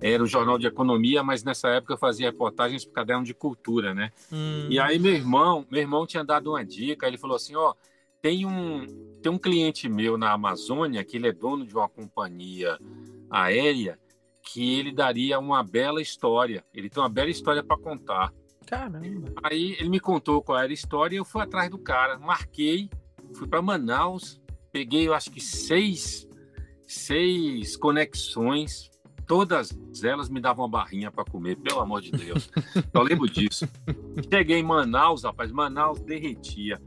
[0.00, 3.34] era o jornal de economia, mas nessa época eu fazia reportagens para o caderno de
[3.34, 4.10] cultura, né?
[4.32, 4.66] Hum.
[4.70, 7.74] E aí meu irmão, meu irmão tinha dado uma dica, ele falou assim, ó,
[8.22, 8.86] tem um
[9.22, 12.78] tem um cliente meu na Amazônia que ele é dono de uma companhia
[13.30, 13.98] aérea
[14.42, 16.64] que ele daria uma bela história.
[16.72, 18.32] Ele tem uma bela história para contar.
[18.66, 19.32] Caramba.
[19.42, 22.88] Aí ele me contou qual era a história e eu fui atrás do cara, marquei,
[23.34, 26.28] fui para Manaus, peguei eu acho que seis
[26.90, 28.90] seis conexões,
[29.24, 29.70] todas
[30.02, 32.50] elas me davam uma barrinha para comer, pelo amor de Deus.
[32.92, 33.68] Eu lembro disso.
[34.28, 36.80] Cheguei em Manaus, rapaz, Manaus derretia.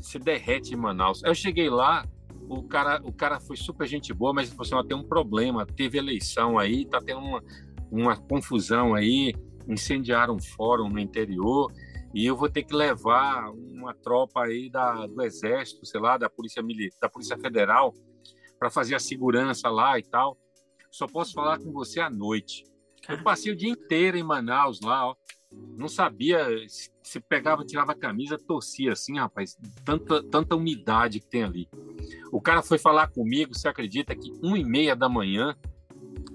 [0.00, 1.22] Se derrete em Manaus.
[1.22, 2.06] Eu cheguei lá,
[2.48, 5.66] o cara, o cara foi super gente boa, mas ele falou assim: tem um problema,
[5.66, 7.42] teve eleição aí, tá tendo uma,
[7.90, 9.34] uma confusão aí,
[9.68, 11.72] incendiaram um fórum no interior
[12.14, 16.28] e eu vou ter que levar uma tropa aí da, do exército, sei lá, da
[16.28, 17.94] polícia militar, da polícia federal
[18.58, 20.36] para fazer a segurança lá e tal.
[20.90, 22.64] Só posso falar com você à noite.
[23.08, 25.16] Eu passei o dia inteiro em Manaus lá, ó.
[25.76, 26.46] Não sabia
[27.02, 29.56] se pegava, tirava a camisa, torcia assim, rapaz.
[29.84, 31.68] Tanta, tanta umidade que tem ali.
[32.30, 35.56] O cara foi falar comigo, você acredita que uma e meia da manhã,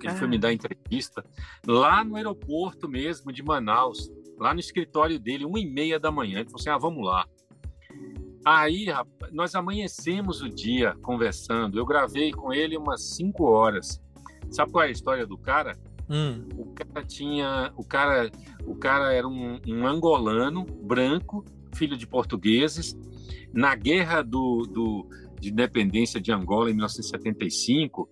[0.02, 1.26] ele foi me dar entrevista,
[1.66, 6.40] lá no aeroporto mesmo de Manaus lá no escritório dele, uma e meia da manhã.
[6.40, 7.28] Ele falou assim: ah, vamos lá.
[8.46, 11.78] Aí, rapaz, nós amanhecemos o dia conversando.
[11.78, 14.02] Eu gravei com ele umas cinco horas.
[14.50, 15.78] Sabe qual é a história do cara?
[16.10, 16.48] Hum.
[16.56, 18.32] O cara tinha, o cara,
[18.66, 21.44] o cara era um, um, angolano branco,
[21.76, 22.98] filho de portugueses.
[23.54, 25.08] Na guerra do, do,
[25.40, 28.10] de independência de Angola em 1975,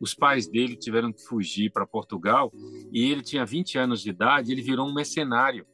[0.00, 2.52] os pais dele tiveram que fugir para Portugal
[2.92, 5.66] e ele tinha 20 anos de idade, ele virou um mercenário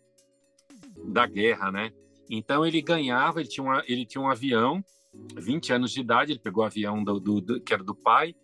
[1.04, 1.92] da guerra, né?
[2.30, 4.82] Então ele ganhava, ele tinha, uma, ele tinha um avião,
[5.36, 8.34] 20 anos de idade, ele pegou o avião do, do, do, que era do pai,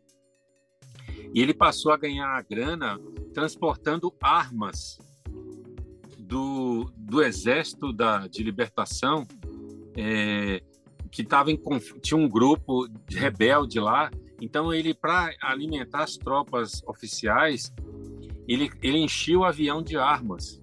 [1.34, 2.98] e ele passou a ganhar a grana
[3.32, 4.98] transportando armas
[6.18, 9.26] do, do exército da, de libertação,
[9.96, 10.62] é,
[11.10, 11.60] que tava em,
[12.00, 17.72] tinha um grupo de rebelde lá então ele para alimentar as tropas oficiais,
[18.48, 20.60] ele, ele enchia o avião de armas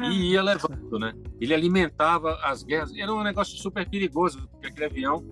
[0.00, 1.12] e ia levando, né?
[1.40, 2.94] Ele alimentava as guerras.
[2.94, 5.24] Era um negócio super perigoso, porque aquele avião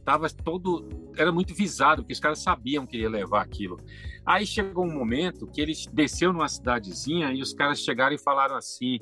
[0.00, 3.78] estava todo era muito visado, porque os caras sabiam que ia levar aquilo.
[4.24, 8.56] Aí chegou um momento que ele desceu numa cidadezinha e os caras chegaram e falaram
[8.56, 8.98] assim.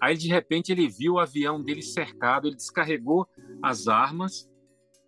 [0.00, 3.28] Aí de repente ele viu o avião dele cercado, ele descarregou
[3.62, 4.48] as armas,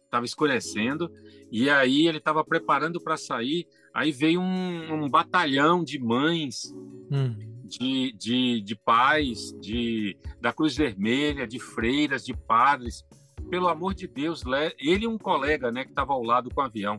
[0.05, 1.11] estava escurecendo,
[1.51, 6.73] e aí ele estava preparando para sair, aí veio um, um batalhão de mães,
[7.11, 7.35] hum.
[7.65, 13.05] de, de, de pais, de, da Cruz Vermelha, de freiras, de padres.
[13.53, 14.43] Pelo amor de Deus,
[14.79, 16.99] ele e um colega né, que estava ao lado com o avião.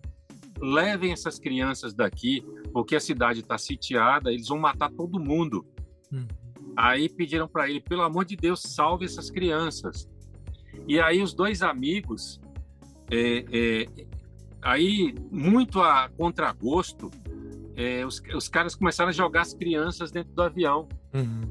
[0.62, 5.66] Levem essas crianças daqui, porque a cidade está sitiada, eles vão matar todo mundo.
[6.12, 6.28] Hum.
[6.78, 10.08] Aí pediram para ele, pelo amor de Deus, salve essas crianças.
[10.88, 12.40] E aí os dois amigos,
[13.10, 13.88] é, é,
[14.62, 17.10] Aí, muito a contragosto,
[17.76, 20.88] é, os, os caras começaram a jogar as crianças dentro do avião.
[21.16, 21.42] Uhum.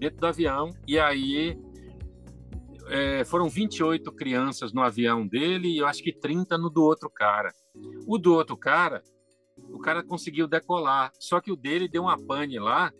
[0.00, 0.70] Dentro do avião.
[0.88, 1.56] E aí
[2.90, 7.08] é, foram 28 crianças no avião dele e eu acho que 30 no do outro
[7.08, 7.52] cara.
[8.06, 9.02] O do outro cara,
[9.56, 11.12] o cara conseguiu decolar.
[11.18, 12.92] Só que o dele deu uma pane lá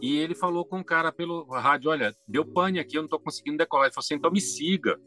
[0.00, 3.18] e ele falou com o cara pelo rádio: Olha, deu pane aqui, eu não estou
[3.20, 3.86] conseguindo decolar.
[3.86, 4.98] Ele falou assim: então me siga.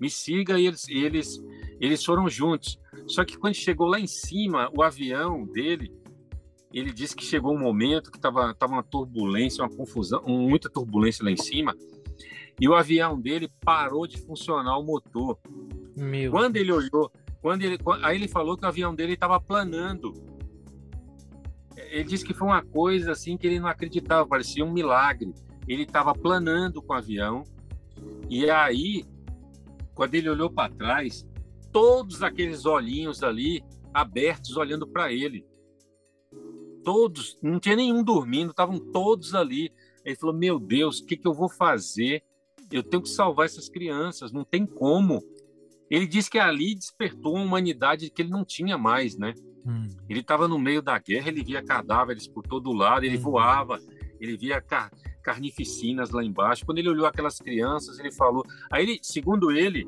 [0.00, 1.38] Me siga e eles, eles,
[1.78, 2.78] eles foram juntos.
[3.06, 5.92] Só que quando chegou lá em cima, o avião dele,
[6.72, 11.24] ele disse que chegou um momento que estava tava uma turbulência, uma confusão, muita turbulência
[11.24, 11.76] lá em cima,
[12.62, 15.36] e o avião dele parou de funcionar o motor.
[15.96, 20.14] Meu quando ele olhou, quando ele, aí ele falou que o avião dele estava planando.
[21.76, 25.34] Ele disse que foi uma coisa assim que ele não acreditava, parecia um milagre.
[25.66, 27.42] Ele estava planando com o avião,
[28.30, 29.04] e aí,
[29.92, 31.26] quando ele olhou para trás,
[31.72, 35.44] todos aqueles olhinhos ali abertos olhando para ele.
[36.84, 39.72] Todos, não tinha nenhum dormindo, estavam todos ali.
[40.04, 42.22] Ele falou: Meu Deus, o que, que eu vou fazer?
[42.72, 45.22] Eu tenho que salvar essas crianças, não tem como.
[45.90, 49.34] Ele disse que ali despertou uma humanidade que ele não tinha mais, né?
[49.66, 49.88] Hum.
[50.08, 53.22] Ele estava no meio da guerra, ele via cadáveres por todo lado, ele hum.
[53.22, 53.78] voava,
[54.20, 54.90] ele via car
[55.22, 56.66] carnificinas lá embaixo.
[56.66, 58.44] Quando ele olhou aquelas crianças, ele falou.
[58.70, 59.86] Aí, ele, segundo ele,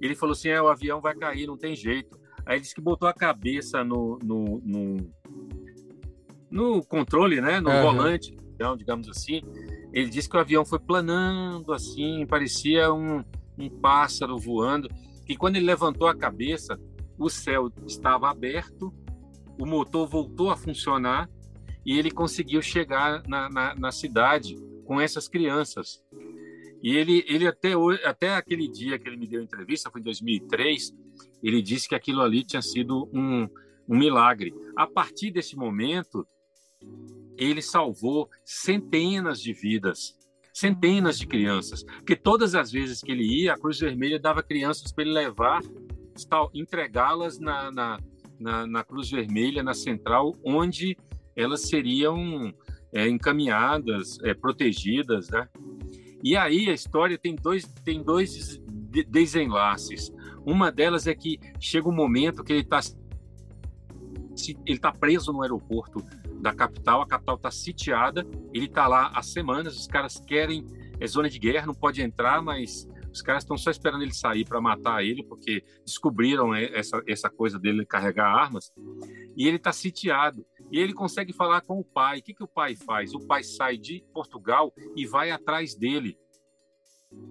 [0.00, 2.18] ele falou assim: é, o avião vai cair, não tem jeito.
[2.44, 5.12] Aí ele disse que botou a cabeça no, no, no,
[6.50, 7.60] no controle, né?
[7.60, 9.42] No volante, então, digamos assim.
[9.92, 13.24] Ele disse que o avião foi planando assim, parecia um,
[13.58, 14.88] um pássaro voando.
[15.28, 16.78] E quando ele levantou a cabeça,
[17.18, 18.94] o céu estava aberto,
[19.58, 21.28] o motor voltou a funcionar
[21.84, 26.00] e ele conseguiu chegar na, na, na cidade com essas crianças.
[26.80, 30.04] E ele, ele até, hoje, até aquele dia que ele me deu entrevista, foi em
[30.04, 30.94] 2003,
[31.42, 33.48] ele disse que aquilo ali tinha sido um,
[33.88, 34.54] um milagre.
[34.76, 36.24] A partir desse momento,
[37.36, 40.16] ele salvou centenas de vidas,
[40.52, 44.92] centenas de crianças, porque todas as vezes que ele ia, a Cruz Vermelha dava crianças
[44.92, 45.62] para ele levar,
[46.54, 47.98] entregá-las na, na,
[48.38, 50.96] na, na Cruz Vermelha, na central, onde
[51.34, 52.52] elas seriam
[52.92, 55.48] é, encaminhadas, é, protegidas, né?
[56.22, 58.60] E aí a história tem dois, tem dois
[59.08, 60.12] desenlaces.
[60.46, 62.80] Uma delas é que chega um momento que ele está
[64.66, 66.04] ele tá preso no aeroporto
[66.42, 70.66] da capital, a capital está sitiada, ele está lá há semanas, os caras querem,
[70.98, 74.44] é zona de guerra, não pode entrar, mas os caras estão só esperando ele sair
[74.44, 78.72] para matar ele, porque descobriram essa, essa coisa dele carregar armas,
[79.36, 80.44] e ele está sitiado.
[80.72, 82.18] E ele consegue falar com o pai.
[82.18, 83.14] O que, que o pai faz?
[83.14, 86.18] O pai sai de Portugal e vai atrás dele.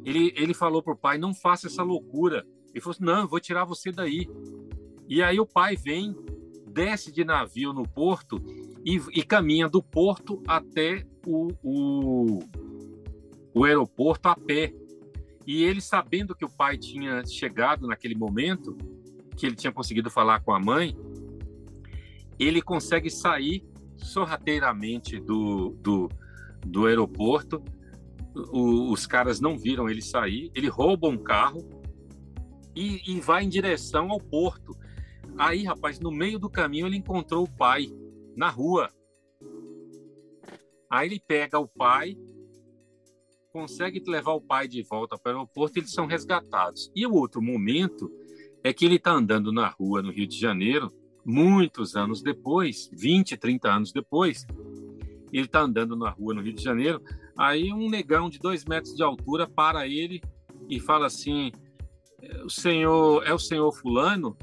[0.05, 2.45] Ele, ele falou para o pai: não faça essa loucura.
[2.70, 4.30] Ele falou assim, não, vou tirar você daí.
[5.09, 6.16] E aí o pai vem,
[6.68, 8.39] desce de navio no porto
[8.86, 12.39] e, e caminha do porto até o, o,
[13.53, 14.73] o aeroporto a pé.
[15.45, 18.77] E ele, sabendo que o pai tinha chegado naquele momento,
[19.36, 20.95] que ele tinha conseguido falar com a mãe,
[22.39, 23.63] ele consegue sair
[23.97, 26.09] sorrateiramente do, do,
[26.65, 27.63] do aeroporto.
[28.36, 30.51] O, os caras não viram ele sair.
[30.55, 31.67] Ele rouba um carro
[32.75, 34.75] e, e vai em direção ao porto.
[35.38, 37.91] Aí, rapaz, no meio do caminho, ele encontrou o pai
[38.36, 38.89] na rua.
[40.89, 42.17] Aí ele pega o pai
[43.51, 46.91] consegue levar o pai de volta para o aeroporto, eles são resgatados.
[46.95, 48.11] E o outro momento
[48.63, 50.91] é que ele está andando na rua no Rio de Janeiro,
[51.25, 54.45] muitos anos depois, 20, 30 anos depois,
[55.32, 57.01] ele está andando na rua no Rio de Janeiro,
[57.38, 60.21] aí um negão de dois metros de altura para ele
[60.69, 61.51] e fala assim,
[62.43, 64.38] o senhor, é o senhor fulano?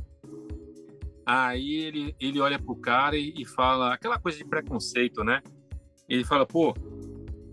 [1.30, 5.42] Aí ele, ele olha pro cara e, e fala, aquela coisa de preconceito, né?
[6.08, 6.74] Ele fala, pô,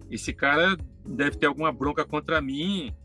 [0.09, 2.95] esse cara deve ter alguma bronca contra mim,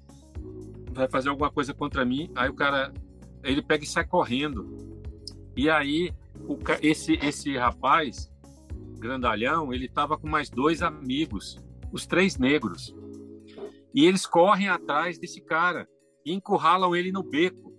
[0.92, 2.30] vai fazer alguma coisa contra mim.
[2.36, 2.94] Aí o cara,
[3.42, 4.78] ele pega e sai correndo.
[5.56, 6.12] E aí
[6.46, 8.30] o, esse esse rapaz
[9.00, 11.58] grandalhão, ele estava com mais dois amigos,
[11.90, 12.94] os três negros.
[13.92, 15.88] E eles correm atrás desse cara
[16.24, 17.69] e encurralam ele no beco.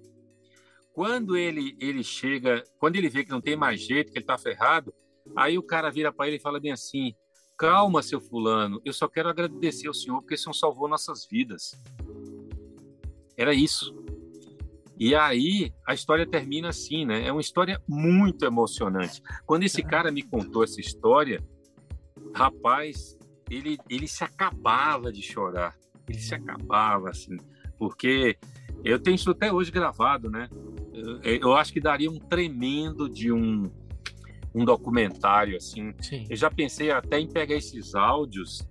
[1.02, 4.38] Quando ele ele chega, quando ele vê que não tem mais jeito, que ele está
[4.38, 4.94] ferrado,
[5.36, 7.16] aí o cara vira para ele e fala bem assim:
[7.58, 11.72] Calma, seu fulano, eu só quero agradecer ao senhor porque o senhor salvou nossas vidas.
[13.36, 13.96] Era isso.
[14.96, 17.26] E aí a história termina assim, né?
[17.26, 19.24] É uma história muito emocionante.
[19.44, 21.44] Quando esse cara me contou essa história,
[22.36, 23.18] rapaz,
[23.50, 25.76] ele, ele se acabava de chorar.
[26.08, 27.38] Ele se acabava, assim,
[27.80, 28.38] porque
[28.84, 30.50] eu tenho isso até hoje gravado, né?
[30.94, 33.70] Eu, eu acho que daria um tremendo de um
[34.54, 35.94] um documentário assim.
[36.02, 36.26] Sim.
[36.30, 38.68] Eu já pensei até em pegar esses áudios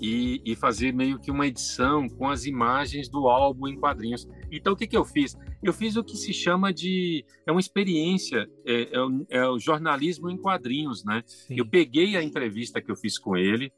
[0.00, 4.26] e, e, fazer meio que uma edição com as imagens do álbum em quadrinhos.
[4.50, 5.36] Então, o que, que eu fiz?
[5.62, 7.24] Eu fiz o que se chama de.
[7.46, 11.22] É uma experiência, é, é, o, é o, jornalismo em quadrinhos, né?
[11.24, 11.54] Sim.
[11.56, 13.72] Eu peguei a entrevista que eu fiz com ele,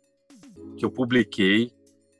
[0.78, 1.70] que eu publiquei,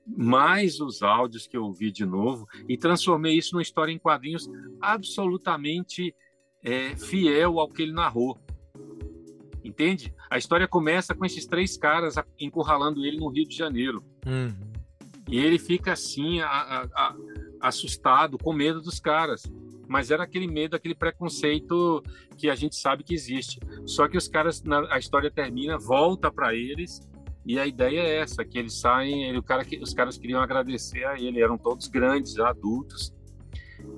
[0.07, 4.49] mais os áudios que eu ouvi de novo, e transformei isso numa história em quadrinhos
[4.81, 6.15] absolutamente
[6.63, 8.39] é, fiel ao que ele narrou
[9.65, 10.15] entende?
[10.31, 14.05] A história começa com esses três caras encurralando ele no Rio de Janeiro.
[14.27, 14.55] Uhum.
[15.29, 17.17] E ele fica assim, a, a, a,
[17.61, 19.43] assustado, com medo dos caras.
[19.89, 22.03] Mas era aquele medo, aquele preconceito
[22.37, 23.59] que a gente sabe que existe.
[23.87, 27.01] Só que os caras, na, a história termina, volta para eles
[27.47, 31.05] e a ideia é essa, que eles saem, ele, o cara, os caras queriam agradecer
[31.05, 33.13] a ele, eram todos grandes, adultos.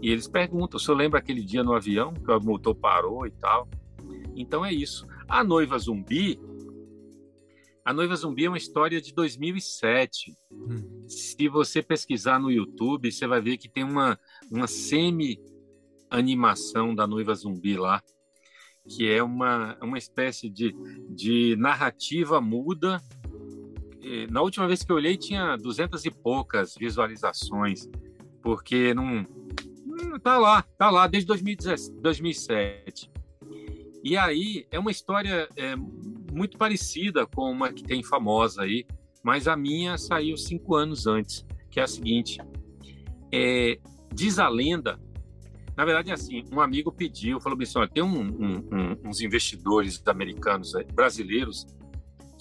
[0.03, 3.31] E eles perguntam, o senhor lembra aquele dia no avião que o motor parou e
[3.31, 3.69] tal?
[4.35, 5.07] Então é isso.
[5.29, 6.41] A Noiva Zumbi.
[7.85, 10.37] A Noiva Zumbi é uma história de 2007.
[10.51, 11.05] Hum.
[11.09, 14.19] Se você pesquisar no YouTube, você vai ver que tem uma,
[14.51, 18.03] uma semi-animação da Noiva Zumbi lá,
[18.89, 20.75] que é uma, uma espécie de,
[21.09, 23.01] de narrativa muda.
[24.31, 27.89] Na última vez que eu olhei, tinha duzentas e poucas visualizações,
[28.43, 29.25] porque não.
[30.23, 33.11] Tá lá, tá lá desde 2007.
[34.05, 35.75] E aí é uma história é,
[36.33, 38.87] muito parecida com uma que tem famosa aí,
[39.23, 42.39] mas a minha saiu cinco anos antes, que é a seguinte:
[43.33, 43.79] é,
[44.15, 45.01] diz a lenda.
[45.77, 50.01] Na verdade, é assim, um amigo pediu, falou assim, tem um, um, um, uns investidores
[50.07, 51.67] americanos, brasileiros,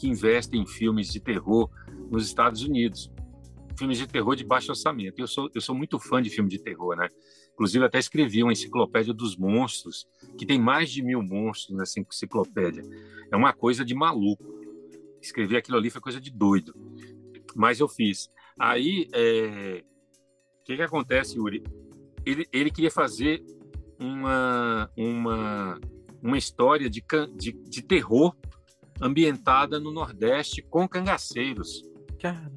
[0.05, 1.69] que investem em filmes de terror
[2.11, 3.11] nos Estados Unidos.
[3.77, 5.19] Filmes de terror de baixo orçamento.
[5.19, 7.09] Eu sou, eu sou muito fã de filme de terror, né?
[7.53, 12.83] Inclusive, até escrevi uma enciclopédia dos monstros, que tem mais de mil monstros nessa enciclopédia.
[13.31, 14.45] É uma coisa de maluco.
[15.21, 16.73] Escrever aquilo ali foi coisa de doido.
[17.55, 18.29] Mas eu fiz.
[18.59, 19.83] Aí, é...
[20.61, 21.63] o que, que acontece, Yuri?
[22.25, 23.43] Ele, ele queria fazer
[23.99, 25.79] uma, uma,
[26.21, 27.03] uma história de,
[27.35, 28.35] de, de terror
[29.01, 31.83] ambientada no Nordeste com cangaceiros.
[32.19, 32.51] Cara.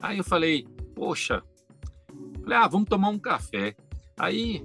[0.00, 1.42] Aí eu falei, poxa,
[2.42, 3.74] falei, ah, vamos tomar um café.
[4.18, 4.62] Aí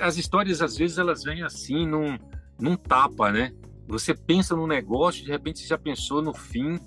[0.00, 2.18] as histórias às vezes elas vêm assim num,
[2.58, 3.52] num tapa, né?
[3.88, 6.78] Você pensa no negócio, de repente você já pensou no fim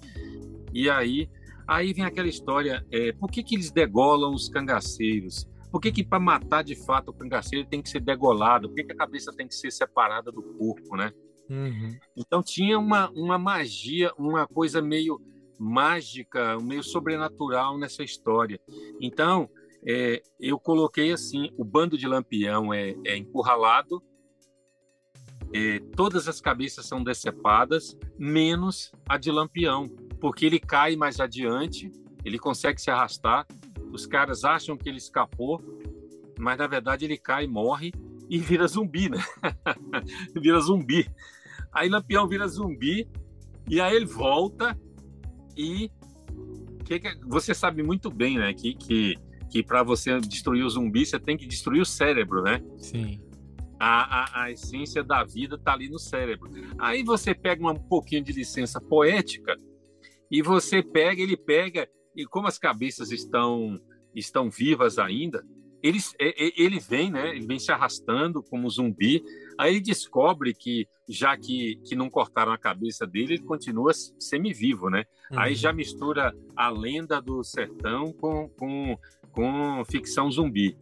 [0.73, 1.29] e aí
[1.67, 5.47] aí vem aquela história, é, por que que eles degolam os cangaceiros?
[5.71, 8.69] Por que que para matar de fato o cangaceiro tem que ser degolado?
[8.69, 11.11] Por que, que a cabeça tem que ser separada do corpo, né?
[11.49, 11.97] Uhum.
[12.15, 15.21] Então tinha uma, uma magia, uma coisa meio
[15.59, 18.59] mágica, meio sobrenatural nessa história.
[18.99, 19.49] Então,
[19.85, 24.01] é, eu coloquei assim: o bando de Lampião é, é encurralado,
[25.53, 29.87] é, todas as cabeças são decepadas, menos a de Lampião,
[30.19, 31.91] porque ele cai mais adiante,
[32.25, 33.45] ele consegue se arrastar,
[33.91, 35.61] os caras acham que ele escapou,
[36.39, 37.91] mas na verdade ele cai, morre
[38.29, 39.17] e vira zumbi, né?
[40.39, 41.09] vira zumbi.
[41.71, 43.07] Aí Lampião vira zumbi
[43.69, 44.77] e aí ele volta
[45.57, 45.89] e
[46.83, 49.15] que, que você sabe muito bem, né, que que,
[49.49, 52.61] que para você destruir o zumbi você tem que destruir o cérebro, né?
[52.77, 53.21] Sim.
[53.79, 56.49] A, a, a essência da vida está ali no cérebro.
[56.77, 59.57] Aí você pega um pouquinho de licença poética
[60.31, 63.79] e você pega, ele pega e como as cabeças estão
[64.15, 65.43] estão vivas ainda,
[65.83, 67.35] ele, ele vem, né?
[67.35, 69.21] Ele vem se arrastando como zumbi.
[69.57, 74.89] Aí ele descobre que, já que, que não cortaram a cabeça dele, ele continua semi-vivo,
[74.89, 75.03] né?
[75.29, 75.39] Uhum.
[75.39, 78.97] Aí já mistura a lenda do sertão com, com,
[79.33, 80.77] com ficção zumbi.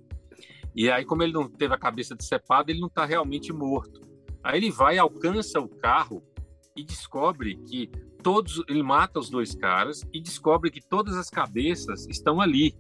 [0.76, 4.02] E aí, como ele não teve a cabeça decepada, ele não está realmente morto.
[4.44, 6.24] Aí ele vai, alcança o carro
[6.76, 7.90] e descobre que
[8.22, 8.64] todos.
[8.70, 12.76] Ele mata os dois caras e descobre que todas as cabeças estão ali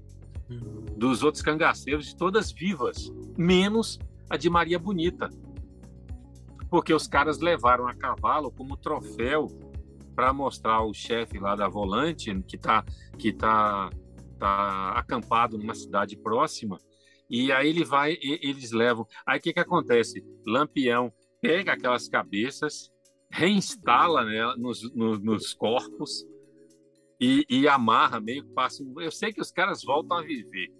[0.98, 4.00] dos outros cangaceiros, todas vivas, menos
[4.30, 5.30] a de Maria Bonita.
[6.70, 9.48] Porque os caras levaram a cavalo como troféu
[10.16, 12.84] para mostrar ao chefe lá da volante, que está
[13.18, 13.90] que tá,
[14.38, 16.78] tá acampado numa cidade próxima,
[17.30, 19.08] e aí ele vai, eles levam.
[19.26, 20.22] Aí o que, que acontece?
[20.46, 22.92] Lampião pega aquelas cabeças,
[23.32, 26.26] reinstala né, nos, nos corpos,
[27.22, 28.84] e, e amarra meio que passa.
[28.98, 30.74] Eu sei que os caras voltam a viver,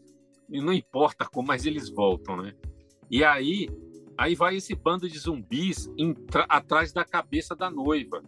[0.50, 2.56] e não importa como, mas eles voltam, né?
[3.12, 3.70] E aí,
[4.18, 5.88] aí vai esse bando de zumbis
[6.50, 8.24] atrás da cabeça da noiva,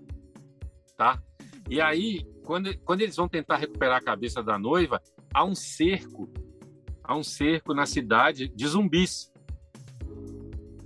[0.96, 1.20] tá?
[1.68, 5.02] E aí, quando, quando eles vão tentar recuperar a cabeça da noiva,
[5.34, 6.32] há um cerco,
[7.04, 9.34] há um cerco na cidade de zumbis.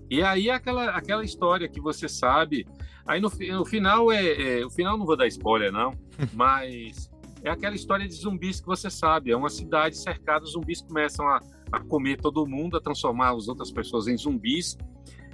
[0.09, 2.65] E aí aquela aquela história que você sabe.
[3.05, 5.93] Aí no, no final é, é, o final não vou dar spoiler não,
[6.34, 7.09] mas
[7.44, 9.32] é aquela história de zumbis que você sabe.
[9.32, 11.40] É uma cidade cercada, os zumbis começam a,
[11.72, 14.78] a comer todo mundo, a transformar as outras pessoas em zumbis,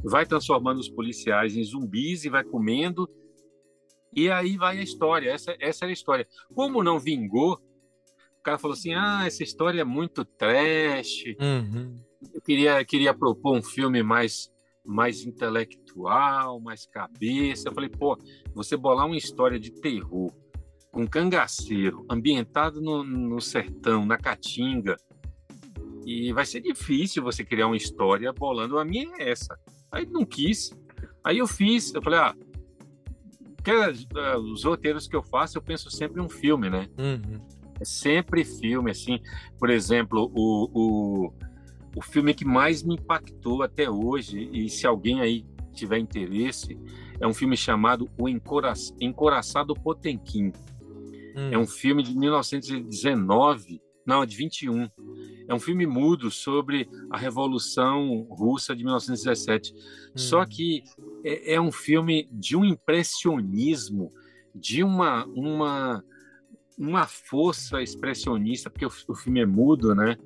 [0.03, 3.07] vai transformando os policiais em zumbis e vai comendo.
[4.15, 5.31] E aí vai a história.
[5.31, 6.27] Essa, essa era a história.
[6.53, 11.23] Como não vingou, o cara falou assim: ah, essa história é muito trash.
[11.39, 11.99] Uhum.
[12.33, 14.51] Eu queria, queria propor um filme mais
[14.85, 17.69] mais intelectual, mais cabeça.
[17.69, 18.17] Eu falei, pô,
[18.53, 20.29] você bolar uma história de terror
[20.93, 24.95] com cangaceiro, ambientado no, no sertão, na caatinga.
[26.05, 28.77] E vai ser difícil você criar uma história bolando.
[28.77, 29.57] A minha é essa.
[29.91, 30.71] Aí não quis.
[31.23, 31.91] Aí eu fiz.
[31.95, 32.35] Eu falei, ah,
[33.67, 36.87] uh, os roteiros que eu faço, eu penso sempre em um filme, né?
[36.99, 37.41] Uhum.
[37.79, 39.19] É sempre filme, assim.
[39.57, 41.33] Por exemplo, o, o,
[41.95, 46.77] o filme que mais me impactou até hoje, e se alguém aí tiver interesse,
[47.19, 50.51] é um filme chamado O Encoraçado Potemkin.
[51.35, 51.49] Hum.
[51.51, 54.89] É um filme de 1919, não, de 21.
[55.47, 59.73] É um filme mudo sobre a Revolução Russa de 1917.
[59.73, 59.77] Hum.
[60.15, 60.83] Só que
[61.23, 64.11] é, é, um filme de um impressionismo,
[64.53, 66.03] de uma, uma,
[66.77, 70.17] uma força expressionista, porque o, o filme é mudo, né?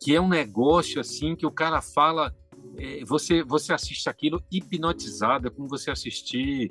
[0.00, 2.34] Que é um negócio assim que o cara fala
[2.78, 6.70] é, você você assiste aquilo hipnotizado, é como você assistir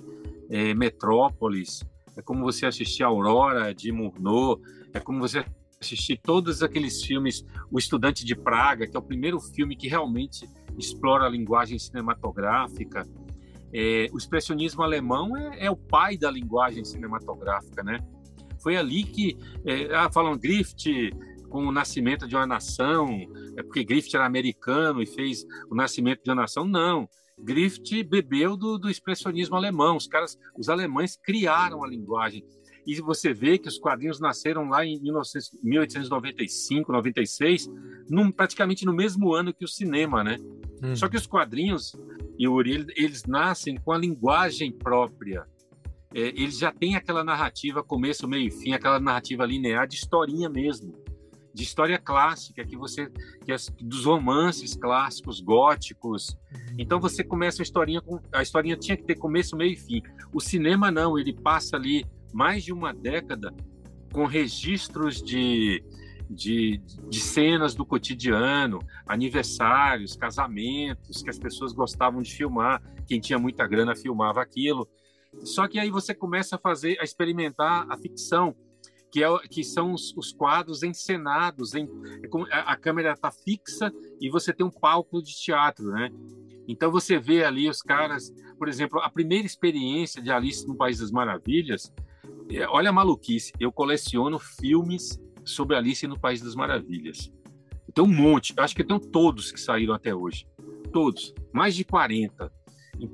[0.50, 1.84] é, Metrópolis,
[2.16, 4.60] é como você assistir Aurora de Murnau,
[4.94, 5.46] é como você
[5.80, 10.48] assistir todos aqueles filmes, O Estudante de Praga, que é o primeiro filme que realmente
[10.78, 13.06] explora a linguagem cinematográfica.
[13.74, 18.00] É, o expressionismo alemão é, é, o pai da linguagem cinematográfica, né?
[18.62, 21.12] Foi ali que é, ah, falam Griffith
[21.50, 23.08] com o nascimento de uma nação,
[23.58, 26.66] é porque Griffith era americano e fez o nascimento de uma nação.
[26.66, 27.10] Não,
[27.40, 29.98] Griffith bebeu do, do expressionismo alemão.
[29.98, 32.44] Os caras, os alemães criaram a linguagem.
[32.86, 37.70] E você vê que os quadrinhos nasceram lá em 1900, 1895, 96,
[38.10, 40.38] num, praticamente no mesmo ano que o cinema, né?
[40.82, 40.96] Hum.
[40.96, 41.96] Só que os quadrinhos
[42.38, 45.46] e Uri, eles nascem com a linguagem própria.
[46.14, 50.50] É, eles já têm aquela narrativa, começo, meio e fim, aquela narrativa linear de historinha
[50.50, 50.94] mesmo,
[51.54, 53.10] de história clássica, que você,
[53.46, 56.36] que é dos romances clássicos, góticos.
[56.78, 58.20] Então você começa a historinha com.
[58.32, 60.02] A historinha tinha que ter começo, meio e fim.
[60.34, 63.54] O cinema não, ele passa ali mais de uma década
[64.12, 65.84] com registros de,
[66.30, 72.82] de, de, cenas do cotidiano, aniversários, casamentos, que as pessoas gostavam de filmar.
[73.08, 74.88] Quem tinha muita grana filmava aquilo.
[75.44, 78.56] Só que aí você começa a fazer, a experimentar a ficção,
[79.14, 81.76] que, é, que são os, os quadros encenados.
[81.76, 81.88] Em,
[82.50, 86.12] é a, a câmera está fixa e você tem um palco de teatro, né?
[86.68, 90.98] Então você vê ali os caras, por exemplo, a primeira experiência de Alice no País
[90.98, 91.94] das Maravilhas.
[92.50, 97.32] É, olha a maluquice, eu coleciono filmes sobre Alice no País das Maravilhas.
[97.94, 100.48] Tem um monte, acho que tem todos que saíram até hoje.
[100.92, 102.52] Todos, mais de 40.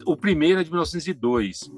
[0.05, 1.69] O primeiro é de 1902.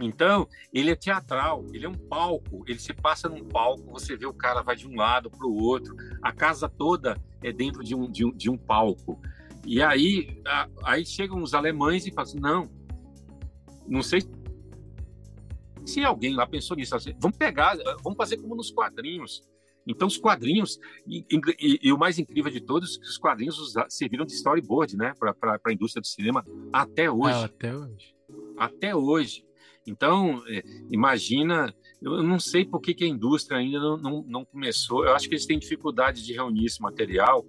[0.00, 4.26] Então, ele é teatral, ele é um palco, ele se passa num palco, você vê
[4.26, 7.94] o cara vai de um lado para o outro, a casa toda é dentro de
[7.94, 9.20] um, de um, de um palco.
[9.64, 12.70] E aí, a, aí chegam os alemães e falam assim, não,
[13.86, 14.22] não sei
[15.84, 19.42] se alguém lá pensou nisso, assim, vamos pegar, vamos fazer como nos quadrinhos.
[19.86, 24.24] Então, os quadrinhos, e, e, e, o mais incrível de todos, que os quadrinhos serviram
[24.24, 26.42] de storyboard né, para a indústria do cinema
[26.72, 27.34] até hoje.
[27.34, 28.16] Ah, até hoje.
[28.56, 29.44] Até hoje.
[29.86, 34.44] Então, é, imagina, eu não sei por que, que a indústria ainda não, não, não,
[34.44, 35.04] começou.
[35.04, 37.44] Eu acho que eles têm dificuldade de reunir esse material,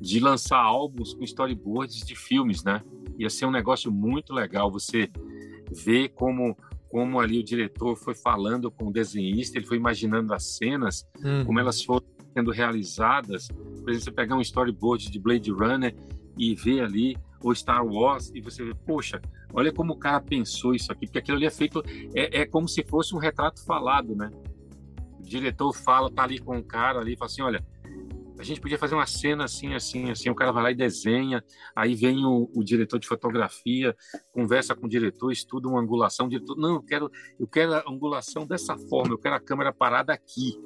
[0.00, 2.82] de lançar álbuns com storyboards de filmes, né?
[3.18, 5.08] Ia ser um negócio muito legal você
[5.70, 6.56] ver como
[6.92, 11.42] como ali o diretor foi falando com o desenhista, ele foi imaginando as cenas, uhum.
[11.46, 12.04] como elas foram
[12.34, 13.48] sendo realizadas.
[13.48, 15.96] Por exemplo, você pegar um storyboard de Blade Runner
[16.36, 19.20] e ver ali o Star Wars e você vê, poxa,
[19.52, 21.82] olha como o cara pensou isso aqui, porque aquilo ali é feito,
[22.14, 24.30] é, é como se fosse um retrato falado, né?
[25.18, 27.64] O diretor fala, tá ali com o cara ali, fala assim, olha,
[28.42, 31.44] a gente podia fazer uma cena assim, assim, assim, o cara vai lá e desenha,
[31.76, 33.94] aí vem o, o diretor de fotografia,
[34.32, 37.84] conversa com o diretor, estuda uma angulação, o diretor, não, eu quero, eu quero a
[37.88, 40.58] angulação dessa forma, eu quero a câmera parada aqui,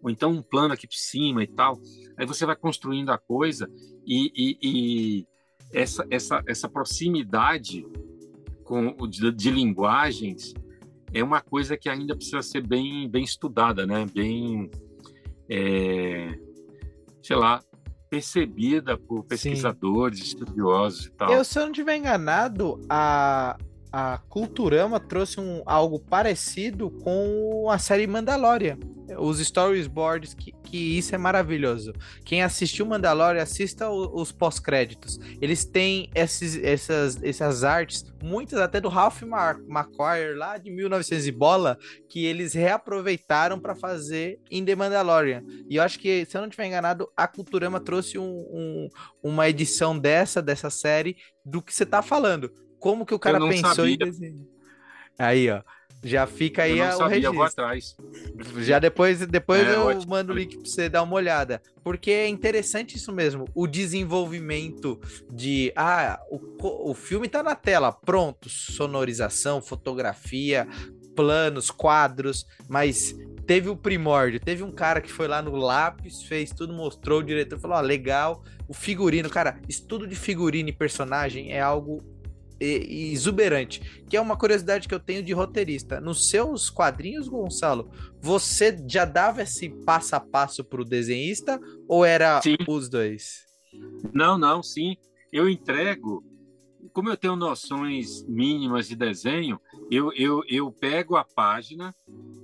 [0.00, 1.80] ou então um plano aqui por cima e tal,
[2.16, 3.68] aí você vai construindo a coisa
[4.06, 5.26] e, e, e
[5.72, 7.86] essa, essa, essa proximidade
[8.64, 10.54] com, de, de linguagens
[11.12, 14.06] é uma coisa que ainda precisa ser bem, bem estudada, né?
[14.12, 14.70] Bem,
[15.48, 16.38] é,
[17.22, 17.62] sei lá,
[18.10, 20.24] percebida por pesquisadores, Sim.
[20.24, 21.30] estudiosos e tal.
[21.30, 23.56] Eu, se eu não estiver enganado, a,
[23.92, 28.78] a Culturama trouxe um, algo parecido com a série Mandalorian.
[29.18, 31.94] Os storyboards, que, que isso é maravilhoso.
[32.24, 35.18] Quem assistiu Mandalorian, assista o, os pós-créditos.
[35.40, 41.32] Eles têm esses, essas, essas artes, muitas até do Ralph McQuarrie, lá de 1900 e
[41.32, 41.78] bola,
[42.08, 45.42] que eles reaproveitaram para fazer em The Mandalorian.
[45.68, 48.88] E eu acho que, se eu não estiver enganado, a Culturama trouxe um, um,
[49.22, 53.74] uma edição dessa, dessa série, do que você está falando como que o cara pensou
[53.74, 53.94] sabia.
[53.94, 54.46] em desenhar.
[55.18, 55.62] Aí, ó.
[56.02, 57.28] Já fica aí eu não o sabia, registro.
[57.28, 57.96] Eu vou atrás.
[58.58, 60.10] Já depois, depois é, eu ótimo.
[60.10, 61.60] mando o link para você dar uma olhada.
[61.82, 63.46] Porque é interessante isso mesmo.
[63.54, 65.00] O desenvolvimento
[65.32, 65.72] de.
[65.74, 68.48] Ah, o, o filme tá na tela, pronto.
[68.48, 70.68] Sonorização, fotografia,
[71.16, 74.38] planos, quadros, mas teve o primórdio.
[74.38, 77.80] Teve um cara que foi lá no lápis, fez tudo, mostrou, o diretor falou: Ó,
[77.80, 78.44] legal.
[78.68, 82.04] O figurino, cara, estudo de figurino e personagem é algo
[82.60, 86.00] exuberante, que é uma curiosidade que eu tenho de roteirista.
[86.00, 87.90] Nos seus quadrinhos, Gonçalo,
[88.20, 92.56] você já dava esse passo a passo para o desenhista ou era sim.
[92.66, 93.46] os dois?
[94.12, 94.96] Não, não, sim.
[95.32, 96.24] Eu entrego.
[96.92, 101.94] Como eu tenho noções mínimas de desenho, eu, eu, eu pego a página,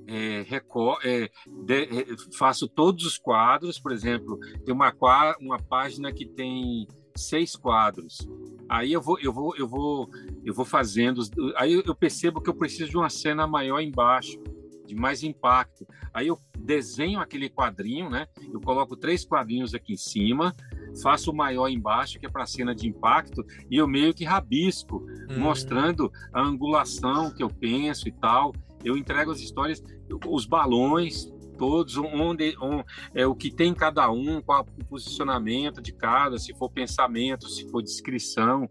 [0.06, 1.30] é, recor é,
[1.64, 2.06] de, é,
[2.36, 4.94] faço todos os quadros, por exemplo, tem uma,
[5.40, 6.86] uma página que tem
[7.16, 8.28] seis quadros.
[8.68, 10.08] Aí eu vou, eu vou, eu vou,
[10.44, 11.22] eu vou fazendo.
[11.56, 14.42] Aí eu percebo que eu preciso de uma cena maior embaixo,
[14.86, 15.86] de mais impacto.
[16.12, 18.26] Aí eu desenho aquele quadrinho, né?
[18.52, 20.54] Eu coloco três quadrinhos aqui em cima,
[21.02, 24.24] faço o maior embaixo, que é para a cena de impacto, e eu meio que
[24.24, 25.38] rabisco, hum.
[25.38, 28.52] mostrando a angulação que eu penso e tal.
[28.82, 29.82] Eu entrego as histórias,
[30.26, 32.84] os balões, todos, onde, onde
[33.14, 37.68] é o que tem cada um, qual o posicionamento de cada, se for pensamento, se
[37.70, 38.68] for descrição,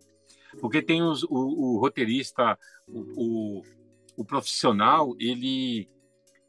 [0.59, 2.57] porque tem os, o, o, roteirista,
[2.87, 3.61] o, o,
[4.17, 5.89] o, profissional, ele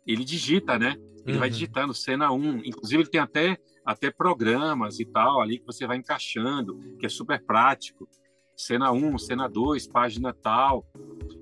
[0.07, 0.97] ele digita, né?
[1.24, 1.39] Ele uhum.
[1.39, 5.87] vai digitando cena 1, inclusive ele tem até até programas e tal ali que você
[5.87, 8.09] vai encaixando, que é super prático.
[8.57, 10.86] Cena 1, cena 2, página tal.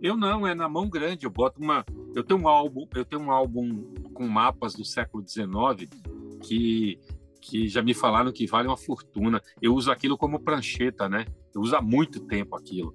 [0.00, 1.26] Eu não, é na mão grande.
[1.26, 1.84] Eu boto uma.
[2.14, 5.88] Eu tenho um álbum, eu tenho um álbum com mapas do século XIX
[6.42, 6.98] que
[7.42, 9.42] que já me falaram que vale uma fortuna.
[9.60, 11.26] Eu uso aquilo como prancheta, né?
[11.52, 12.94] Eu uso há muito tempo aquilo.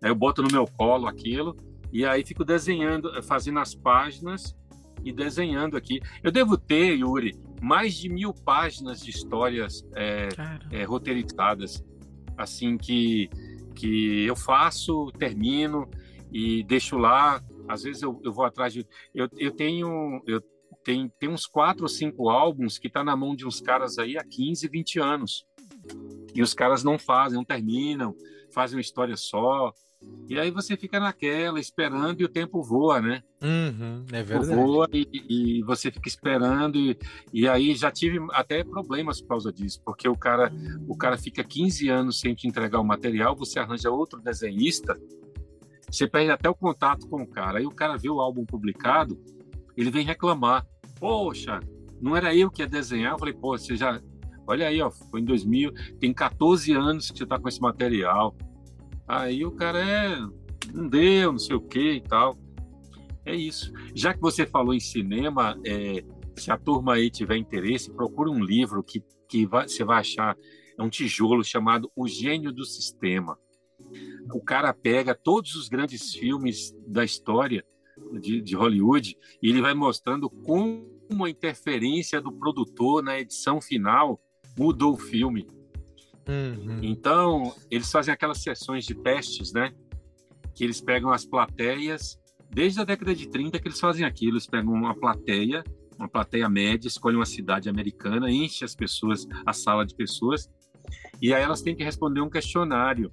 [0.00, 1.56] Aí eu boto no meu colo aquilo
[1.92, 4.56] e aí fico desenhando, fazendo as páginas
[5.04, 6.00] e desenhando aqui.
[6.22, 10.28] Eu devo ter, Yuri, mais de mil páginas de histórias é,
[10.70, 11.84] é, roteirizadas,
[12.36, 13.28] assim que
[13.72, 15.88] que eu faço, termino
[16.32, 17.42] e deixo lá.
[17.68, 18.86] Às vezes eu, eu vou atrás de.
[19.14, 20.22] Eu, eu tenho.
[20.26, 20.40] Eu,
[20.84, 24.16] tem, tem uns quatro ou cinco álbuns que tá na mão de uns caras aí
[24.16, 25.46] há 15, 20 anos.
[26.34, 28.14] E os caras não fazem, não terminam,
[28.52, 29.72] fazem uma história só.
[30.28, 33.22] E aí você fica naquela, esperando e o tempo voa, né?
[33.42, 34.54] Uhum, é verdade.
[34.54, 36.78] Voa e, e, você fica esperando.
[36.78, 36.96] E,
[37.32, 40.50] e aí já tive até problemas por causa disso, porque o cara,
[40.88, 44.98] o cara fica 15 anos sem te entregar o material, você arranja outro desenhista,
[45.90, 47.58] você perde até o contato com o cara.
[47.58, 49.20] Aí o cara vê o álbum publicado,
[49.76, 50.66] ele vem reclamar.
[50.98, 51.60] Poxa,
[52.00, 53.12] não era eu que ia desenhar?
[53.12, 54.00] Eu falei, pô, você já.
[54.46, 58.34] Olha aí, ó, foi em 2000, tem 14 anos que você está com esse material
[59.06, 60.16] Aí o cara é,
[60.72, 62.38] não deu, não sei o que e tal.
[63.24, 63.72] É isso.
[63.94, 66.04] Já que você falou em cinema, é,
[66.36, 70.36] se a turma aí tiver interesse, procure um livro que, que vai, você vai achar.
[70.78, 73.38] É um tijolo chamado O Gênio do Sistema.
[74.32, 77.64] O cara pega todos os grandes filmes da história
[78.20, 84.20] de, de Hollywood e ele vai mostrando como a interferência do produtor na edição final
[84.56, 85.46] mudou o filme.
[86.28, 86.78] Uhum.
[86.82, 89.72] Então, eles fazem aquelas sessões de testes, né?
[90.54, 92.18] Que eles pegam as plateias,
[92.50, 95.64] desde a década de 30 que eles fazem aquilo, eles pegam uma plateia,
[95.98, 100.50] uma plateia média, escolhem uma cidade americana, enche as pessoas, a sala de pessoas,
[101.20, 103.10] e aí elas têm que responder um questionário.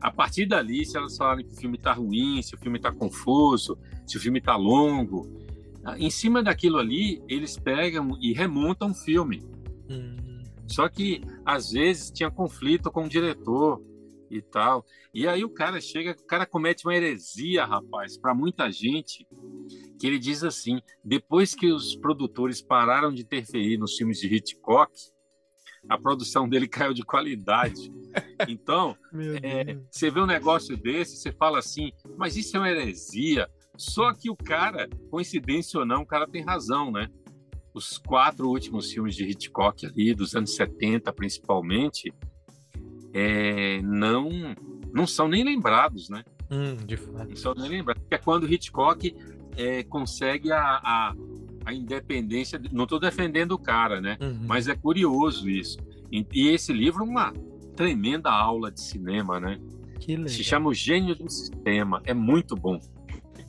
[0.00, 2.92] A partir dali, se elas falarem que o filme está ruim, se o filme está
[2.92, 5.26] confuso, se o filme está longo,
[5.96, 9.42] em cima daquilo ali, eles pegam e remontam o filme.
[9.90, 10.42] Uhum.
[10.66, 13.82] Só que às vezes tinha conflito com o diretor
[14.30, 14.84] e tal.
[15.12, 19.26] E aí o cara chega, o cara comete uma heresia, rapaz, para muita gente,
[19.98, 24.92] que ele diz assim: depois que os produtores pararam de interferir nos filmes de Hitchcock,
[25.88, 27.92] a produção dele caiu de qualidade.
[28.48, 28.96] Então,
[29.42, 33.48] é, você vê um negócio desse, você fala assim, mas isso é uma heresia.
[33.76, 37.08] Só que o cara, coincidência ou não, o cara tem razão, né?
[37.74, 42.14] Os quatro últimos filmes de Hitchcock ali, dos anos 70 principalmente,
[43.12, 44.30] é, não
[44.92, 46.24] não são nem lembrados, né?
[46.48, 47.28] Hum, de fato.
[47.28, 48.02] Não são nem lembrados.
[48.10, 49.14] é quando Hitchcock
[49.56, 51.14] é, consegue a, a,
[51.64, 52.60] a, independência.
[52.70, 54.16] Não estou defendendo o cara, né?
[54.20, 54.44] Uhum.
[54.46, 55.78] Mas é curioso isso.
[56.12, 57.32] E, e, esse livro é uma
[57.74, 59.58] tremenda aula de cinema, né?
[60.28, 62.00] Se chama O Gênio do Sistema.
[62.04, 62.78] É muito bom.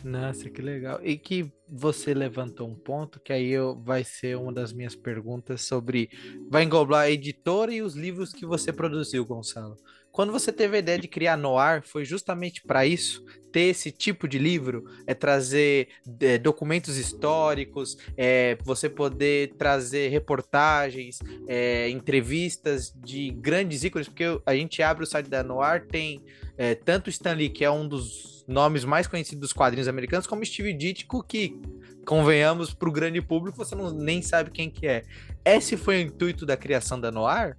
[0.03, 0.99] Nossa, que legal.
[1.03, 5.61] E que você levantou um ponto que aí eu, vai ser uma das minhas perguntas
[5.61, 6.09] sobre.
[6.49, 9.77] Vai englobar a editora e os livros que você produziu, Gonçalo.
[10.15, 13.25] Quando você teve a ideia de criar Noir, foi justamente para isso?
[13.51, 14.85] Ter esse tipo de livro?
[15.05, 15.89] É trazer
[16.21, 24.55] é, documentos históricos, é, você poder trazer reportagens, é, entrevistas de grandes ícones, porque a
[24.55, 26.23] gente abre o site da Noir, tem
[26.57, 30.73] é, tanto Stanley, que é um dos nomes mais conhecidos dos quadrinhos americanos, como Steve
[30.73, 31.59] Ditko, que,
[32.05, 35.03] convenhamos, para o grande público, você não, nem sabe quem que é.
[35.43, 37.57] Esse foi o intuito da criação da Noir?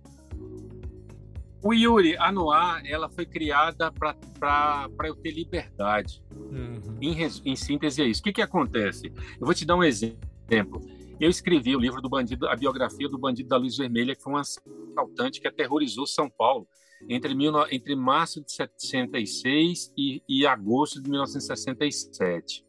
[1.63, 6.23] O Yuri, a Noir, ela foi criada para eu ter liberdade.
[6.33, 6.97] Uhum.
[7.01, 8.21] Em, em, síntese, é isso.
[8.21, 9.13] O que, que acontece?
[9.41, 10.81] Eu vou te dar um exemplo.
[11.19, 14.35] Eu escrevi o livro do bandido, a biografia do bandido da luz vermelha, que foi
[14.35, 16.69] um assaltante que aterrorizou São Paulo
[17.09, 22.65] entre, mil, entre março de 66 e, e agosto de 1967.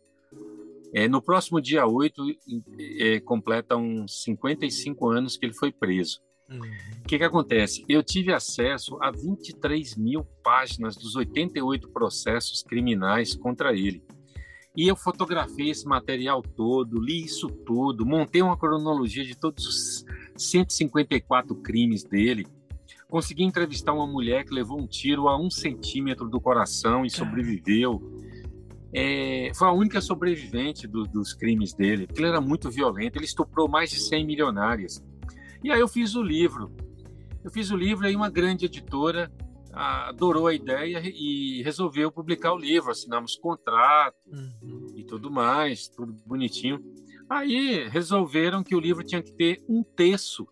[0.93, 2.23] É, no próximo dia 8,
[2.99, 6.21] é, completa uns 55 anos que ele foi preso.
[6.49, 6.61] O uhum.
[7.05, 7.83] que, que acontece?
[7.89, 14.01] Eu tive acesso a 23 mil páginas dos 88 processos criminais contra ele.
[14.75, 20.05] E eu fotografei esse material todo, li isso tudo, montei uma cronologia de todos os
[20.37, 22.47] 154 crimes dele
[23.09, 28.01] Consegui entrevistar uma mulher que levou um tiro a um centímetro do coração e sobreviveu.
[28.93, 33.17] É, foi a única sobrevivente do, dos crimes dele, porque ele era muito violento.
[33.17, 35.03] Ele estuprou mais de 100 milionárias.
[35.63, 36.71] E aí eu fiz o livro.
[37.43, 39.31] Eu fiz o livro e uma grande editora
[39.71, 42.91] adorou a ideia e resolveu publicar o livro.
[42.91, 44.93] Assinamos contrato uhum.
[44.95, 46.83] e tudo mais, tudo bonitinho.
[47.29, 50.47] Aí resolveram que o livro tinha que ter um terço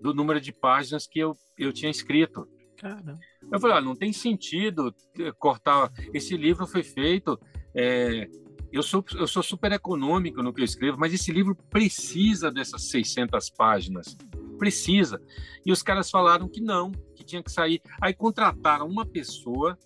[0.00, 2.48] do número de páginas que eu, eu tinha escrito.
[2.76, 3.18] Caramba.
[3.52, 4.94] Eu falei, olha, não tem sentido
[5.38, 5.92] cortar.
[6.14, 7.38] Esse livro foi feito.
[7.74, 8.28] É...
[8.72, 12.88] Eu, sou, eu sou super econômico no que eu escrevo, mas esse livro precisa dessas
[12.88, 14.16] 600 páginas.
[14.58, 15.20] Precisa.
[15.66, 17.82] E os caras falaram que não, que tinha que sair.
[18.00, 19.76] Aí contrataram uma pessoa,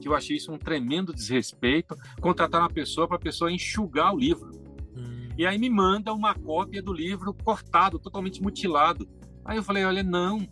[0.00, 4.18] que eu achei isso um tremendo desrespeito, contrataram uma pessoa para a pessoa enxugar o
[4.18, 4.50] livro.
[4.94, 5.30] Hum.
[5.38, 9.08] E aí me manda uma cópia do livro cortado, totalmente mutilado.
[9.44, 10.46] Aí eu falei, olha, não,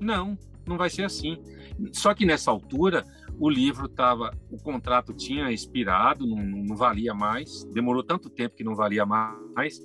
[0.00, 1.42] não, não vai ser assim.
[1.92, 3.04] Só que nessa altura
[3.38, 8.64] o livro estava, o contrato tinha expirado, não, não, valia mais, demorou tanto tempo que
[8.64, 9.80] não valia mais.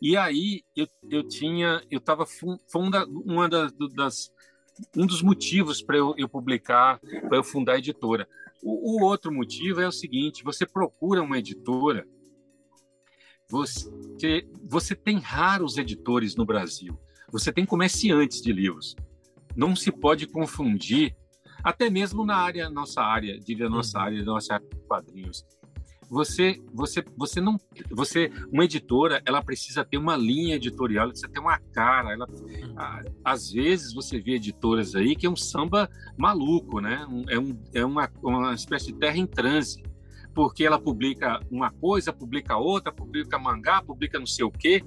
[0.00, 2.24] E aí eu, eu tinha, eu estava
[2.70, 4.32] funda uma das, das,
[4.96, 8.28] um dos motivos para eu, eu, publicar, para eu fundar a editora.
[8.62, 12.06] O, o, outro motivo é o seguinte: você procura uma editora,
[13.48, 16.98] você você tem raros editores no Brasil,
[17.30, 18.96] você tem comerciantes de livros
[19.58, 21.16] não se pode confundir,
[21.64, 24.04] até mesmo na área, nossa área, diria nossa uhum.
[24.04, 25.44] área, nossa área de quadrinhos.
[26.08, 27.58] Você, você, você não,
[27.90, 32.12] você, uma editora, ela precisa ter uma linha editorial, ela precisa ter uma cara.
[32.12, 33.14] Ela, uhum.
[33.24, 37.04] às vezes você vê editoras aí que é um samba maluco, né?
[37.28, 39.82] É, um, é uma, uma espécie de terra em transe,
[40.32, 44.82] porque ela publica uma coisa, publica outra, publica mangá, publica não sei o quê,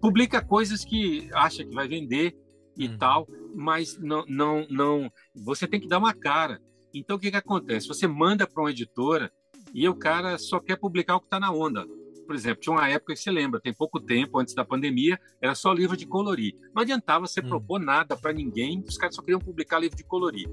[0.00, 2.36] publica coisas que acha que vai vender
[2.76, 2.96] e hum.
[2.98, 5.12] tal, mas não, não, não.
[5.34, 6.60] Você tem que dar uma cara.
[6.94, 7.88] Então o que, que acontece?
[7.88, 9.32] Você manda para uma editora
[9.74, 11.86] e o cara só quer publicar o que está na onda.
[12.26, 15.54] Por exemplo, tinha uma época que você lembra, tem pouco tempo, antes da pandemia, era
[15.54, 16.54] só livro de colorir.
[16.74, 17.48] Não adiantava você hum.
[17.48, 20.46] propor nada para ninguém, os caras só queriam publicar livro de colorir.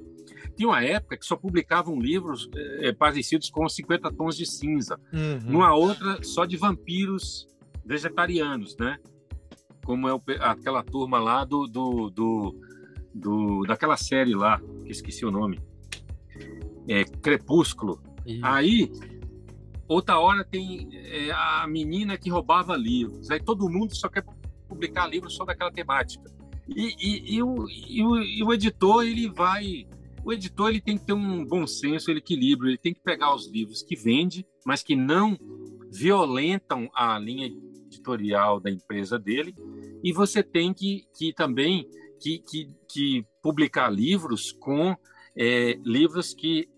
[0.56, 4.98] Tinha uma época que só publicavam livros é, parecidos com 50 tons de cinza.
[5.12, 5.52] Uhum.
[5.52, 7.46] Numa outra, só de vampiros
[7.86, 8.98] vegetarianos, né?
[9.86, 12.56] Como é o, aquela turma lá do, do, do,
[13.14, 15.62] do, daquela série lá, que esqueci o nome,
[16.90, 18.02] é, Crepúsculo.
[18.42, 18.92] Aí,
[19.88, 23.30] outra hora tem é, a menina que roubava livros.
[23.30, 24.26] Aí todo mundo só quer
[24.68, 26.30] publicar livros só daquela temática.
[26.68, 29.88] E, e, e, o, e, o, e o editor, ele vai
[30.26, 33.36] o editor ele tem que ter um bom senso, um equilíbrio, ele tem que pegar
[33.36, 35.38] os livros que vende, mas que não
[35.92, 37.46] violentam a linha
[37.86, 39.56] editorial da empresa dele,
[40.06, 41.90] e você tem que, que também
[42.22, 44.96] que, que, que publicar livros com
[45.36, 46.70] é, livros que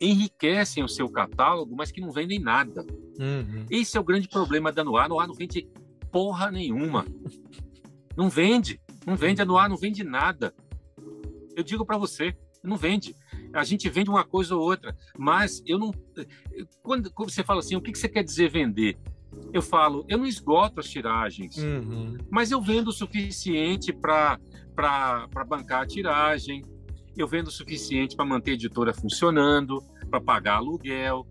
[0.00, 2.82] enriquecem o seu catálogo, mas que não vendem nada.
[3.20, 3.66] Uhum.
[3.70, 5.04] Esse é o grande problema da Noir.
[5.04, 5.68] A Noir não vende
[6.10, 7.04] porra nenhuma.
[8.16, 8.80] Não vende.
[9.06, 9.42] Não vende.
[9.42, 10.54] A Noir não vende nada.
[11.54, 13.14] Eu digo para você, não vende.
[13.52, 15.92] A gente vende uma coisa ou outra, mas eu não.
[16.82, 18.96] Quando, quando você fala assim, o que, que você quer dizer vender?
[19.52, 22.16] Eu falo, eu não esgoto as tiragens, uhum.
[22.30, 24.38] mas eu vendo o suficiente para
[25.46, 26.64] bancar a tiragem,
[27.16, 31.26] eu vendo o suficiente para manter a editora funcionando, para pagar aluguel,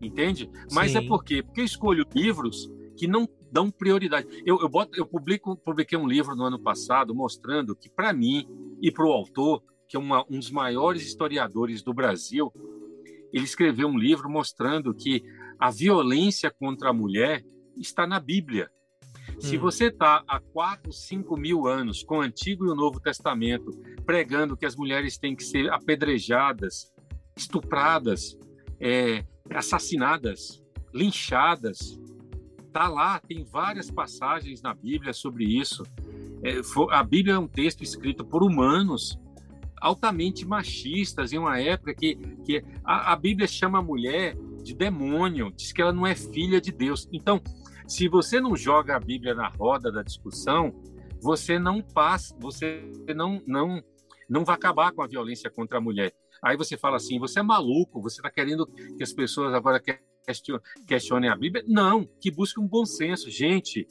[0.00, 0.50] entende?
[0.72, 1.04] Mas é Sim.
[1.04, 1.42] é por quê?
[1.42, 4.26] Porque eu escolho livros que não dão prioridade.
[4.44, 8.46] Eu, eu, boto, eu publico, publiquei um livro no ano passado mostrando que, para mim
[8.80, 12.52] e para o autor, que é uma, um dos maiores historiadores do Brasil,
[13.32, 15.22] ele escreveu um livro mostrando que
[15.60, 17.44] a violência contra a mulher
[17.76, 18.70] está na Bíblia.
[19.38, 19.60] Se hum.
[19.60, 23.70] você está há 4, 5 mil anos com o Antigo e o Novo Testamento
[24.06, 26.92] pregando que as mulheres têm que ser apedrejadas,
[27.36, 28.36] estupradas,
[28.80, 30.62] é, assassinadas,
[30.94, 32.00] linchadas,
[32.72, 35.84] tá lá, tem várias passagens na Bíblia sobre isso.
[36.42, 39.18] É, a Bíblia é um texto escrito por humanos
[39.80, 45.52] altamente machistas em uma época que, que a, a Bíblia chama a mulher de demônio,
[45.54, 47.08] diz que ela não é filha de Deus.
[47.12, 47.40] Então,
[47.86, 50.72] se você não joga a Bíblia na roda da discussão,
[51.20, 52.82] você não passa, você
[53.14, 53.82] não não
[54.28, 56.12] não vai acabar com a violência contra a mulher.
[56.42, 59.82] Aí você fala assim, você é maluco, você está querendo que as pessoas agora
[60.86, 61.64] questionem a Bíblia?
[61.66, 63.28] Não, que busque um bom senso.
[63.28, 63.86] Gente,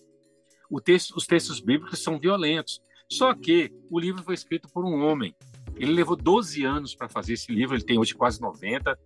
[0.83, 2.81] texto, os textos bíblicos são violentos.
[3.11, 5.35] Só que o livro foi escrito por um homem.
[5.75, 8.97] Ele levou 12 anos para fazer esse livro, ele tem hoje quase 90.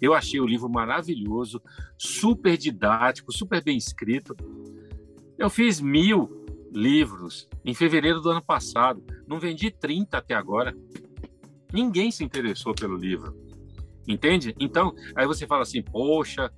[0.00, 1.60] Eu achei o livro maravilhoso,
[1.96, 4.36] super didático, super bem escrito.
[5.38, 9.02] Eu fiz mil livros em fevereiro do ano passado.
[9.26, 10.76] Não vendi 30 até agora.
[11.72, 13.34] Ninguém se interessou pelo livro.
[14.06, 14.54] Entende?
[14.60, 16.50] Então, aí você fala assim: poxa,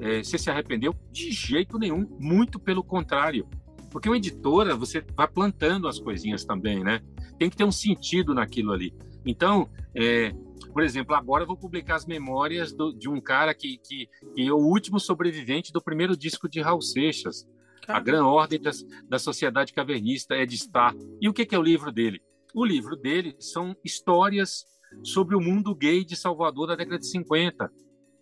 [0.00, 0.94] é, você se arrependeu?
[1.10, 2.06] De jeito nenhum.
[2.18, 3.46] Muito pelo contrário.
[3.90, 7.00] Porque uma editora, você vai plantando as coisinhas também, né?
[7.38, 8.94] Tem que ter um sentido naquilo ali.
[9.26, 10.32] Então, é,
[10.64, 14.46] por exemplo, agora eu vou publicar as memórias do, de um cara que, que, que,
[14.46, 17.46] é o último sobrevivente do primeiro disco de Raul Seixas,
[17.86, 20.94] A Gran Ordem das, da Sociedade Cavernista, é de estar.
[21.20, 22.22] E o que, que é o livro dele?
[22.54, 24.66] O livro dele são histórias
[25.02, 27.70] sobre o mundo gay de Salvador da década de 50.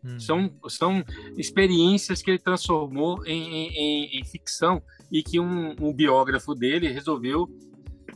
[0.02, 0.18] Hum.
[0.18, 1.04] São, são
[1.36, 7.48] experiências que ele transformou em, em, em ficção e que um, um, biógrafo dele resolveu,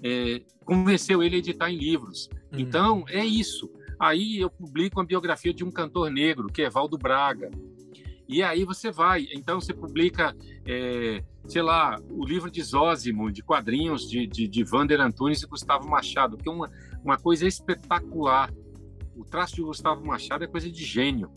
[0.03, 2.29] é, convenceu ele a editar em livros.
[2.53, 2.59] Hum.
[2.59, 3.71] Então, é isso.
[3.99, 7.51] Aí eu publico uma biografia de um cantor negro, que é Valdo Braga.
[8.29, 10.35] E aí você vai, então você publica,
[10.67, 15.47] é, sei lá, o livro de Zósimo, de quadrinhos de, de, de Vander Antunes e
[15.47, 16.71] Gustavo Machado, que é uma,
[17.03, 18.51] uma coisa espetacular.
[19.15, 21.31] O traço de Gustavo Machado é coisa de gênio.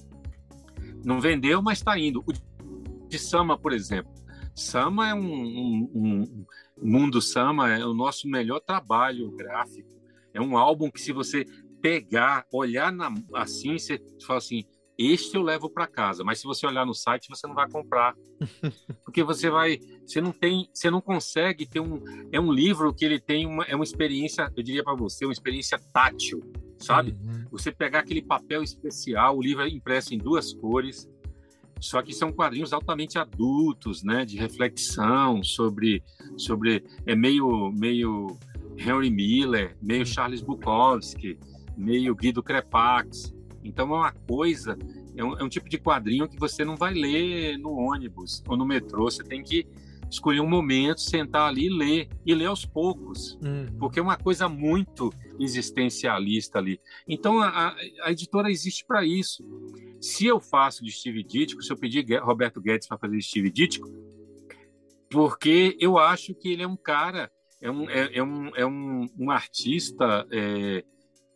[1.03, 2.23] Não vendeu, mas está indo.
[2.25, 4.11] O de Sama, por exemplo.
[4.55, 6.45] Sama é um, um, um
[6.81, 9.89] Mundo Sama é o nosso melhor trabalho gráfico.
[10.33, 11.45] É um álbum que se você
[11.82, 14.65] pegar, olhar na, assim, você fala assim,
[14.97, 18.15] este eu levo para casa, mas se você olhar no site você não vai comprar,
[19.05, 22.01] porque você vai, você não tem, você não consegue ter um,
[22.32, 25.34] é um livro que ele tem uma, é uma experiência, eu diria para você, uma
[25.34, 26.41] experiência tátil,
[26.80, 27.11] sabe?
[27.11, 27.45] Uhum.
[27.51, 31.07] Você pegar aquele papel especial, o livro é impresso em duas cores,
[31.80, 36.03] só que são quadrinhos altamente adultos, né, de reflexão sobre,
[36.36, 38.36] sobre é meio, meio
[38.78, 40.05] Henry Miller, meio uhum.
[40.05, 41.38] Charles Bukowski,
[41.78, 43.34] meio Guido Crepax.
[43.63, 44.78] Então é uma coisa,
[45.15, 48.55] é um, é um, tipo de quadrinho que você não vai ler no ônibus ou
[48.55, 49.05] no metrô.
[49.05, 49.67] Você tem que
[50.09, 53.67] escolher um momento, sentar ali e ler, e ler aos poucos, uhum.
[53.78, 56.80] porque é uma coisa muito existencialista ali.
[57.07, 59.43] Então a, a editora existe para isso.
[59.99, 63.51] Se eu faço de Steve Ditko, se eu pedir Roberto Guedes para fazer de Steve
[63.51, 63.89] Ditko,
[65.09, 69.05] porque eu acho que ele é um cara, é um, é, é um, é um,
[69.17, 70.28] um artista.
[70.32, 70.84] É,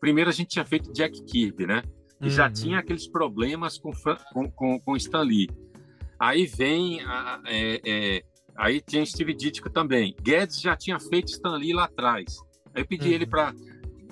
[0.02, 1.84] primeiro a gente tinha feito Jack Kirby, né?
[2.20, 2.30] E uhum.
[2.30, 3.92] já tinha aqueles problemas com,
[4.34, 5.50] com, com, com Stan Lee.
[6.20, 8.24] Aí vem, a, é, é,
[8.58, 10.16] aí tinha Steve Ditko também.
[10.22, 12.38] Guedes já tinha feito Stan Lee lá atrás.
[12.74, 13.14] Aí eu pedi uhum.
[13.14, 13.54] ele para,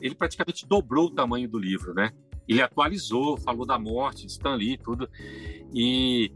[0.01, 2.11] ele praticamente dobrou o tamanho do livro, né?
[2.47, 5.07] Ele atualizou, falou da morte de Stan Lee, tudo.
[5.73, 6.31] E,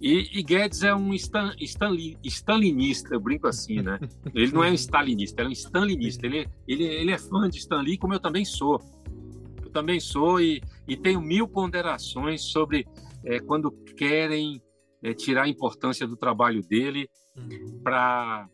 [0.00, 3.98] e, e Guedes é um Stan, Stanley, stalinista, eu brinco assim, né?
[4.34, 6.26] Ele não é um stalinista, ele é um stalinista.
[6.26, 8.80] Ele, ele, ele é fã de Stan Lee, como eu também sou.
[9.76, 12.86] Também sou e, e tenho mil ponderações sobre
[13.22, 14.62] é, quando querem
[15.02, 17.82] é, tirar a importância do trabalho dele uhum.
[17.84, 18.48] para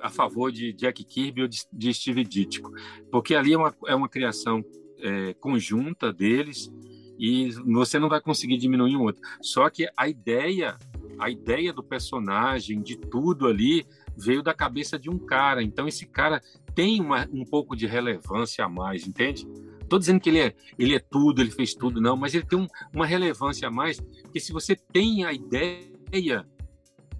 [0.00, 2.72] a favor de Jack Kirby ou de, de Steve Ditko,
[3.12, 4.64] porque ali é uma, é uma criação
[4.98, 6.72] é, conjunta deles
[7.18, 9.20] e você não vai conseguir diminuir um outro.
[9.42, 10.78] Só que a ideia,
[11.18, 13.84] a ideia do personagem, de tudo ali,
[14.16, 15.62] veio da cabeça de um cara.
[15.62, 16.40] Então esse cara
[16.74, 19.46] tem uma, um pouco de relevância a mais, entende?
[19.86, 22.58] Estou dizendo que ele é, ele é tudo, ele fez tudo, não, mas ele tem
[22.58, 26.44] um, uma relevância a mais, porque se você tem a ideia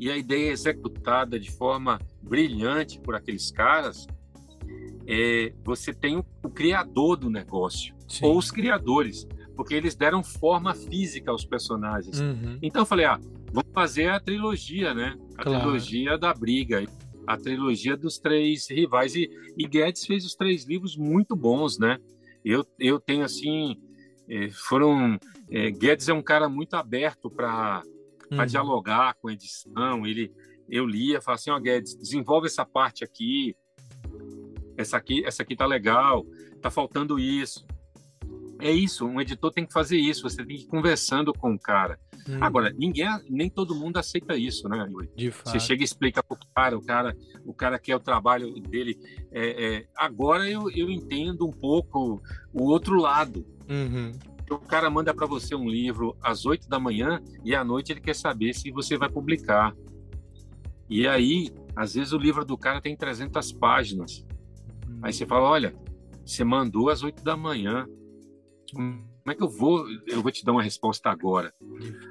[0.00, 4.06] e a ideia é executada de forma brilhante por aqueles caras,
[5.06, 8.26] é, você tem o, o, criador do negócio, Sim.
[8.26, 12.20] ou os criadores, porque eles deram forma física aos personagens.
[12.20, 12.58] Uhum.
[12.60, 13.20] Então eu falei, ah,
[13.52, 15.16] vamos fazer a trilogia, né?
[15.38, 15.60] A claro.
[15.60, 16.84] trilogia da briga,
[17.26, 19.14] a trilogia dos três rivais.
[19.14, 21.98] E, e Guedes fez os três livros muito bons, né?
[22.48, 23.76] Eu, eu tenho assim,
[24.28, 25.18] é, foram.
[25.50, 27.82] É, Guedes é um cara muito aberto para
[28.30, 28.46] uhum.
[28.46, 30.06] dialogar com a edição.
[30.06, 30.32] Ele,
[30.68, 33.56] eu lia, falava assim, ó, oh, Guedes, desenvolve essa parte aqui,
[34.76, 36.24] essa aqui, essa aqui tá legal,
[36.62, 37.66] tá faltando isso.
[38.60, 41.58] É isso, um editor tem que fazer isso, você tem que ir conversando com o
[41.58, 41.98] cara.
[42.28, 42.38] Hum.
[42.40, 45.10] Agora, ninguém, nem todo mundo aceita isso, né, Yuri?
[45.14, 45.50] De fato.
[45.50, 48.98] Você chega e explica pro cara, o cara, o cara quer o trabalho dele.
[49.30, 52.20] É, é, agora eu, eu entendo um pouco
[52.52, 53.46] o outro lado.
[53.68, 54.12] Uhum.
[54.50, 58.00] O cara manda para você um livro às oito da manhã e à noite ele
[58.00, 59.74] quer saber se você vai publicar.
[60.88, 64.24] E aí, às vezes o livro do cara tem 300 páginas.
[65.02, 65.74] Aí você fala, olha,
[66.24, 67.86] você mandou às oito da manhã.
[68.74, 69.86] Como é que eu vou?
[70.06, 71.52] Eu vou te dar uma resposta agora.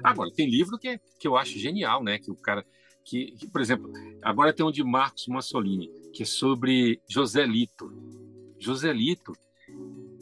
[0.02, 2.18] Agora tem livro que, é, que eu acho genial, né?
[2.18, 2.64] Que o cara,
[3.04, 3.92] que, que, por exemplo,
[4.22, 7.92] agora tem um de Marcos Massolini que é sobre Joselito.
[8.58, 9.34] Joselito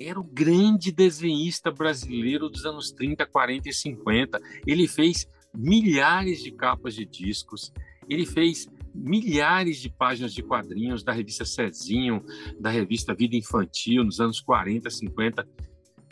[0.00, 4.40] era o grande desenhista brasileiro dos anos 30, 40 e 50.
[4.66, 7.72] Ele fez milhares de capas de discos.
[8.08, 12.24] Ele fez milhares de páginas de quadrinhos da revista Cezinho,
[12.58, 15.48] da revista Vida Infantil, nos anos 40, 50.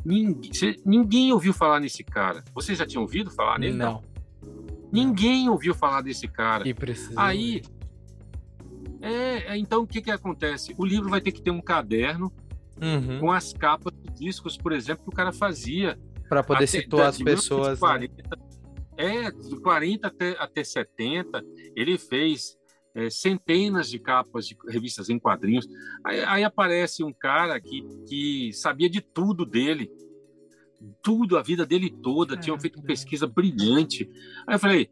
[0.05, 2.45] Ninguém, ninguém ouviu falar nesse cara.
[2.55, 3.77] Vocês já tinham ouvido falar nele?
[3.77, 4.03] Não.
[4.93, 6.69] Ninguém ouviu falar desse cara.
[6.69, 7.15] E precisa.
[7.17, 7.63] Aí.
[9.01, 10.75] É, é, então o que, que acontece?
[10.77, 12.33] O livro vai ter que ter um caderno
[12.81, 13.21] uhum.
[13.21, 15.99] com as capas de discos, por exemplo, que o cara fazia.
[16.29, 17.79] Para poder até, situar as pessoas.
[17.79, 18.43] 40, né?
[18.97, 21.43] É, de 40 até, até 70,
[21.75, 22.57] ele fez
[22.95, 25.66] é, centenas de capas de revistas em quadrinhos.
[26.05, 29.90] Aí, aí, aparece um cara que, que sabia de tudo dele,
[31.03, 34.11] tudo, a vida dele toda, tinha feito uma pesquisa brilhante.
[34.47, 34.90] Aí eu falei,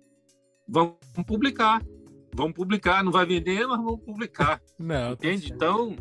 [0.66, 0.96] vamos
[1.26, 1.82] publicar,
[2.34, 4.62] vamos publicar, não vai vender, mas vamos publicar.
[4.78, 5.53] Não, tá Entende?
[5.53, 5.96] Então,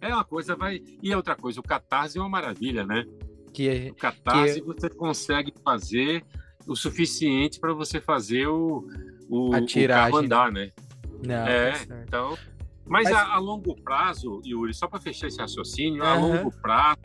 [0.00, 0.82] é uma coisa, vai.
[1.02, 3.04] E é outra coisa, o Catarse é uma maravilha, né?
[3.52, 4.66] Que, é, o Catarse que...
[4.66, 6.24] você consegue fazer
[6.66, 8.86] o suficiente para você fazer o,
[9.28, 10.08] o, a tiragem.
[10.08, 10.72] o carro andar, né?
[11.24, 12.38] Não, é, tá então.
[12.86, 13.12] Mas, mas...
[13.12, 16.08] A, a, longo prazo, Yuri, só para fechar esse raciocínio, uhum.
[16.08, 17.00] a longo prazo,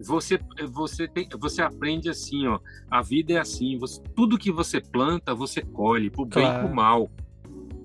[0.00, 0.38] você
[0.70, 2.58] você tem, você aprende assim, ó,
[2.90, 6.64] a vida é assim, você, tudo que você planta, você colhe, pro bem claro.
[6.64, 7.10] e pro mal.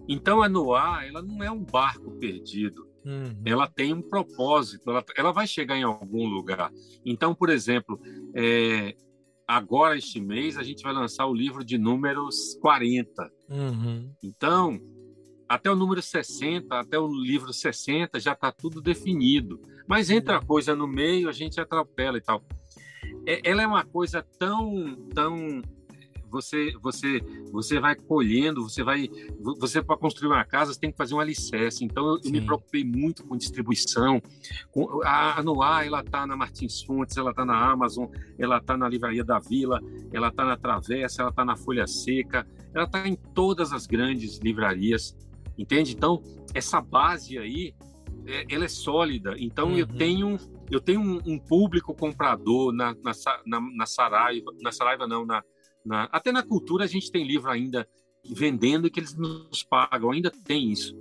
[0.08, 2.88] Então a Noah, ela não é um barco perdido.
[3.06, 3.42] Uhum.
[3.46, 6.72] Ela tem um propósito, ela, ela vai chegar em algum lugar.
[7.06, 8.00] Então, por exemplo,
[8.36, 8.96] é,
[9.48, 13.32] agora este mês a gente vai lançar o livro de números 40.
[13.50, 14.12] Uhum.
[14.22, 14.78] Então,
[15.48, 19.62] até o número 60, até o livro 60 já está tudo definido.
[19.88, 22.44] Mas entra coisa no meio, a gente atropela e tal.
[23.26, 25.62] É, ela é uma coisa tão, tão
[26.30, 27.22] você você
[27.52, 31.20] você vai colhendo, você vai você para construir uma casa você tem que fazer um
[31.20, 31.86] alicerce.
[31.86, 34.22] Então eu, eu me preocupei muito com distribuição.
[34.72, 38.90] Com, a Anuar ela está na Martins Fontes, ela está na Amazon, ela está na
[38.90, 39.82] Livraria da Vila,
[40.12, 44.38] ela está na Travessa, ela está na Folha Seca, ela está em todas as grandes
[44.40, 45.16] livrarias
[45.58, 45.94] entende?
[45.94, 46.22] Então
[46.54, 47.74] essa base aí,
[48.26, 49.36] é, ela é sólida.
[49.38, 49.78] Então uhum.
[49.78, 50.38] eu tenho
[50.70, 53.12] eu tenho um, um público comprador na, na,
[53.46, 55.42] na, na, Saraiva, na Saraiva não, na,
[55.86, 57.88] na, até na cultura a gente tem livro ainda
[58.30, 60.96] vendendo e que eles nos pagam, ainda tem isso.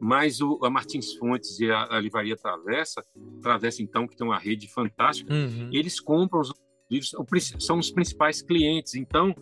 [0.00, 3.02] Mas o, a Martins Fontes e a, a Livraria Travessa,
[3.40, 5.70] Travessa então, que tem uma rede fantástica, uhum.
[5.72, 6.52] eles compram os
[6.90, 7.14] livros,
[7.60, 8.94] são os principais clientes.
[8.94, 9.34] Então,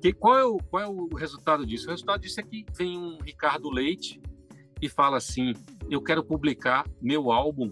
[0.00, 1.86] que, qual, é o, qual é o resultado disso?
[1.86, 4.20] O resultado disso é que vem um Ricardo Leite
[4.80, 5.52] e fala assim:
[5.90, 7.70] eu quero publicar meu álbum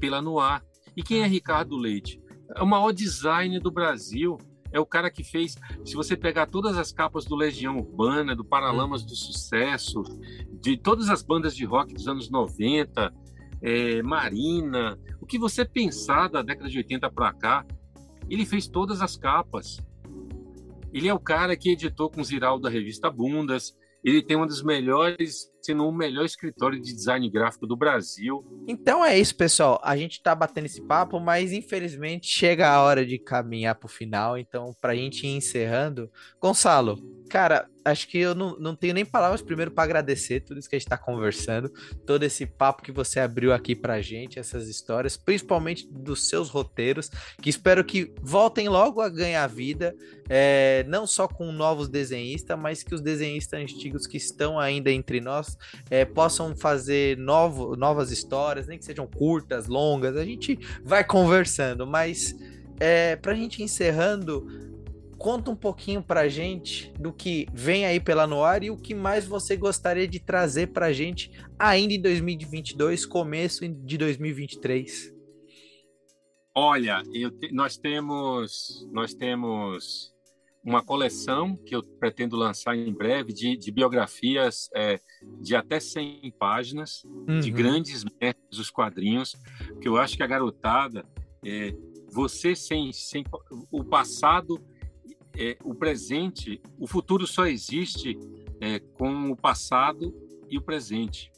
[0.00, 0.62] pela Noir.
[0.96, 2.20] E quem é Ricardo Leite?
[2.54, 4.38] É o maior designer do Brasil.
[4.70, 5.56] É o cara que fez.
[5.84, 10.02] Se você pegar todas as capas do Legião Urbana, do Paralamas do Sucesso,
[10.60, 13.12] de todas as bandas de rock dos anos 90,
[13.60, 17.66] é, Marina, o que você pensar da década de 80 para cá,
[18.28, 19.78] ele fez todas as capas.
[20.92, 23.76] Ele é o cara que editou com o Ziraldo da revista Bundas.
[24.04, 28.44] Ele tem um dos melhores, se não o melhor escritório de design gráfico do Brasil.
[28.66, 29.80] Então é isso, pessoal.
[29.82, 34.36] A gente tá batendo esse papo, mas infelizmente chega a hora de caminhar pro final.
[34.36, 36.98] Então, pra gente ir encerrando, Gonçalo,
[37.32, 40.76] cara, acho que eu não, não tenho nem palavras primeiro para agradecer tudo isso que
[40.76, 41.72] a gente está conversando,
[42.06, 47.10] todo esse papo que você abriu aqui pra gente, essas histórias, principalmente dos seus roteiros,
[47.40, 49.96] que espero que voltem logo a ganhar vida,
[50.28, 55.18] é, não só com novos desenhistas, mas que os desenhistas antigos que estão ainda entre
[55.18, 55.56] nós
[55.88, 61.86] é, possam fazer novo, novas histórias, nem que sejam curtas, longas, a gente vai conversando,
[61.86, 62.36] mas
[62.78, 64.71] é, pra gente encerrando,
[65.22, 69.24] conta um pouquinho pra gente do que vem aí pela Noir e o que mais
[69.24, 75.14] você gostaria de trazer pra gente ainda em 2022, começo de 2023.
[76.52, 80.12] Olha, te, nós temos nós temos
[80.64, 84.98] uma coleção que eu pretendo lançar em breve de, de biografias é,
[85.40, 87.38] de até 100 páginas uhum.
[87.38, 89.36] de grandes mestres dos quadrinhos,
[89.80, 91.06] que eu acho que a garotada,
[91.46, 91.72] é,
[92.10, 93.24] você sem, sem
[93.70, 94.60] o passado
[95.36, 98.18] é, o presente, o futuro só existe
[98.60, 100.14] é, com o passado
[100.48, 101.30] e o presente.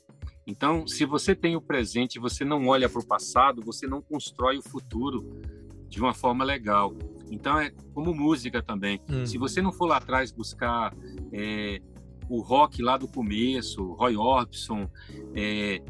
[0.47, 4.03] Então, se você tem o presente e você não olha para o passado, você não
[4.03, 5.41] constrói o futuro
[5.89, 6.95] de uma forma legal.
[7.31, 9.01] Então, é como música também.
[9.09, 9.25] Hum.
[9.25, 10.95] Se você não for lá atrás buscar
[11.33, 11.81] é,
[12.29, 14.89] o rock lá do começo, Roy Orbison,
[15.35, 15.83] é,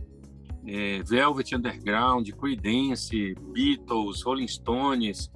[0.67, 5.31] é, Velvet Underground, Creedence, Beatles, Rolling Stones,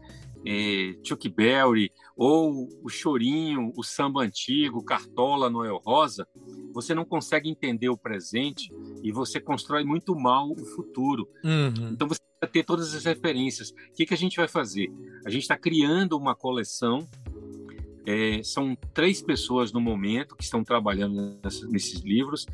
[0.46, 6.26] é, Chuck Berry, ou o chorinho, o samba antigo, Cartola, Noel Rosa,
[6.74, 8.74] você não consegue entender o presente
[9.04, 11.28] e você constrói muito mal o futuro.
[11.44, 11.90] Uhum.
[11.92, 13.70] Então você vai ter todas as referências.
[13.70, 14.90] O que, que a gente vai fazer?
[15.24, 17.06] A gente está criando uma coleção.
[18.04, 21.38] É, são três pessoas no momento que estão trabalhando
[21.70, 22.46] nesses livros.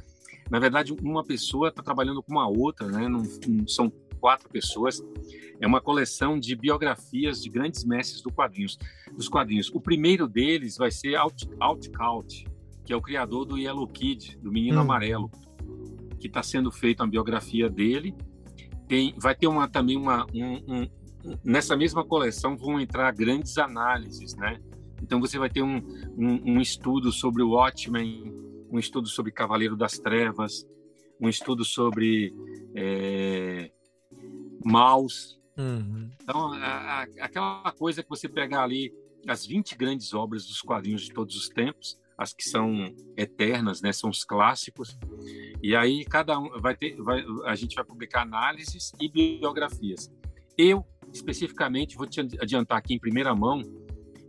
[0.50, 3.08] Na verdade, uma pessoa está trabalhando com uma outra, né?
[3.08, 3.90] Não, não, são
[4.24, 5.02] quatro pessoas.
[5.60, 8.78] É uma coleção de biografias de grandes mestres do quadrinhos,
[9.14, 9.70] dos quadrinhos.
[9.74, 11.88] O primeiro deles vai ser Alt, Alt
[12.86, 14.80] que é o criador do Yellow Kid, do Menino hum.
[14.80, 15.30] Amarelo,
[16.18, 18.14] que está sendo feita uma biografia dele.
[18.88, 20.88] Tem, vai ter uma, também uma, um, um,
[21.44, 24.59] nessa mesma coleção vão entrar grandes análises, né?
[25.02, 25.76] Então você vai ter um,
[26.16, 28.32] um, um estudo sobre o Watchmen,
[28.70, 30.66] um estudo sobre Cavaleiro das Trevas,
[31.20, 32.34] um estudo sobre
[32.74, 33.70] é,
[34.64, 35.38] Maus.
[35.56, 36.10] Uhum.
[36.20, 38.92] Então, a, a, aquela coisa que você pegar ali
[39.28, 43.92] as 20 grandes obras dos quadrinhos de todos os tempos, as que são eternas, né,
[43.92, 44.96] são os clássicos.
[45.62, 50.12] E aí cada um vai ter, vai, a gente vai publicar análises e biografias.
[50.56, 53.60] Eu especificamente vou te adiantar aqui em primeira mão,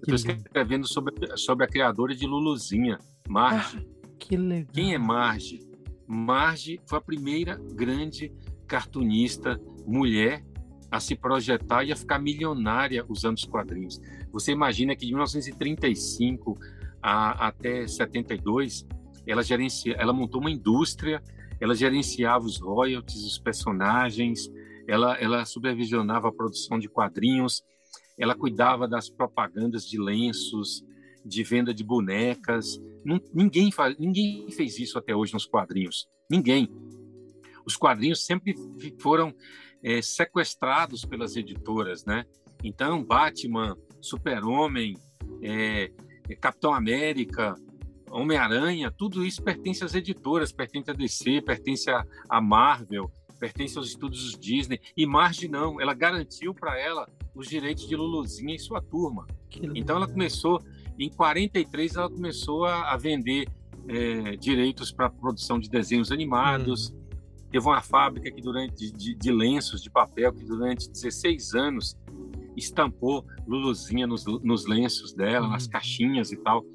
[0.02, 3.78] estou escrevendo sobre, sobre a criadora de Luluzinha, Marge.
[3.78, 4.74] Ah, que legal.
[4.74, 5.60] Quem é Marge?
[6.08, 8.32] Marge foi a primeira grande
[8.66, 10.44] cartunista mulher
[10.92, 14.00] a se projetar e a ficar milionária usando os quadrinhos.
[14.32, 16.58] Você imagina que de 1935
[17.02, 18.88] a, até 72,
[19.28, 21.22] ela, gerencia, ela montou uma indústria,
[21.60, 24.50] ela gerenciava os royalties, os personagens,
[24.88, 27.64] ela, ela supervisionava a produção de quadrinhos,
[28.18, 30.84] ela cuidava das propagandas de lenços,
[31.26, 32.80] de venda de bonecas.
[33.34, 36.08] ninguém, faz, ninguém fez isso até hoje nos quadrinhos.
[36.30, 36.70] Ninguém.
[37.66, 38.56] Os quadrinhos sempre
[39.00, 39.34] foram
[39.84, 42.26] é, sequestrados pelas editoras, né?
[42.64, 44.98] Então, Batman, Super-Homem,
[45.42, 45.92] é,
[46.42, 47.56] Capitão América,
[48.10, 51.90] Homem-Aranha, tudo isso pertence às editoras, pertence à DC, pertence
[52.30, 54.80] à Marvel, pertence aos estúdios Disney.
[54.96, 59.28] E Marge não, ela garantiu para ela os direitos de Luluzinha e sua turma.
[59.76, 60.60] Então ela começou,
[60.98, 63.48] em 43 ela começou a, a vender
[63.88, 66.90] é, direitos para produção de desenhos animados.
[66.90, 67.05] Hum.
[67.56, 71.98] Teve uma fábrica que durante de, de lenços de papel que durante 16 anos
[72.54, 75.54] estampou Luluzinha nos, nos lenços dela, uhum.
[75.54, 76.66] nas caixinhas e tal.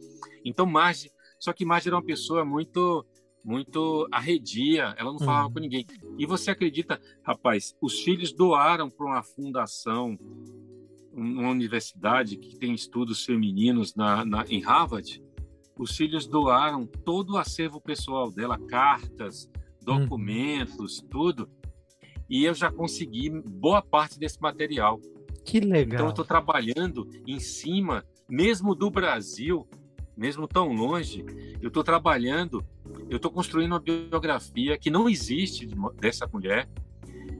[0.42, 3.04] Então, Marge, só que Marge era uma pessoa muito
[3.44, 5.52] muito arredia, ela não falava uhum.
[5.52, 5.84] com ninguém.
[6.18, 10.18] E você acredita, rapaz, os filhos doaram para uma fundação,
[11.12, 15.22] uma universidade que tem estudos femininos na, na, em Harvard,
[15.78, 19.46] os filhos doaram todo o acervo pessoal dela, cartas.
[19.82, 21.08] Documentos, uhum.
[21.08, 21.50] tudo.
[22.28, 25.00] E eu já consegui boa parte desse material.
[25.44, 25.94] Que legal.
[25.94, 29.66] Então eu estou trabalhando em cima, mesmo do Brasil,
[30.16, 31.24] mesmo tão longe,
[31.60, 32.64] eu estou trabalhando,
[33.08, 35.66] eu estou construindo uma biografia que não existe
[35.98, 36.68] dessa mulher,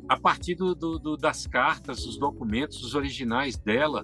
[0.09, 4.03] a partir do, do, das cartas, dos documentos, os originais dela,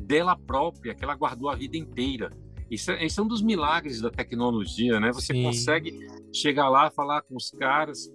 [0.00, 2.28] dela própria, que ela guardou a vida inteira.
[2.70, 5.12] Isso é, isso é um dos milagres da tecnologia, né?
[5.12, 5.42] Você Sim.
[5.42, 5.98] consegue
[6.32, 8.10] chegar lá, falar com os caras,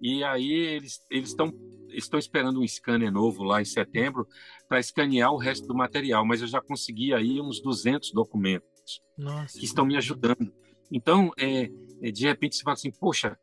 [0.00, 1.52] e aí eles estão
[1.92, 4.26] estão esperando um scanner novo lá em setembro
[4.68, 9.58] para escanear o resto do material, mas eu já consegui aí uns 200 documentos Nossa.
[9.58, 10.52] que estão me ajudando.
[10.90, 11.70] Então, é,
[12.02, 13.36] é, de repente você fala assim, poxa,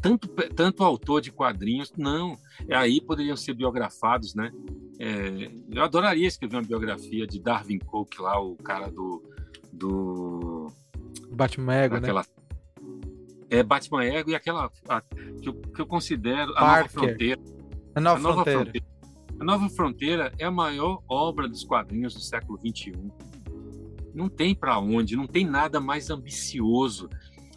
[0.00, 2.36] tanto, tanto autor de quadrinhos, não,
[2.70, 4.50] aí poderiam ser biografados, né?
[4.98, 9.22] É, eu adoraria escrever uma biografia de Darwin Cook lá, o cara do...
[9.72, 10.72] do
[11.30, 12.00] Batman Ego, né?
[12.00, 12.26] daquela, né?
[13.50, 17.40] É Batman Ego e aquela a, que, eu, que eu considero a Nova Fronteira.
[17.94, 18.60] A Nova, a Nova Fronteira.
[18.60, 18.86] Fronteira.
[19.40, 22.92] A Nova Fronteira é a maior obra dos quadrinhos do século XXI.
[24.14, 27.08] Não tem para onde, não tem nada mais ambicioso,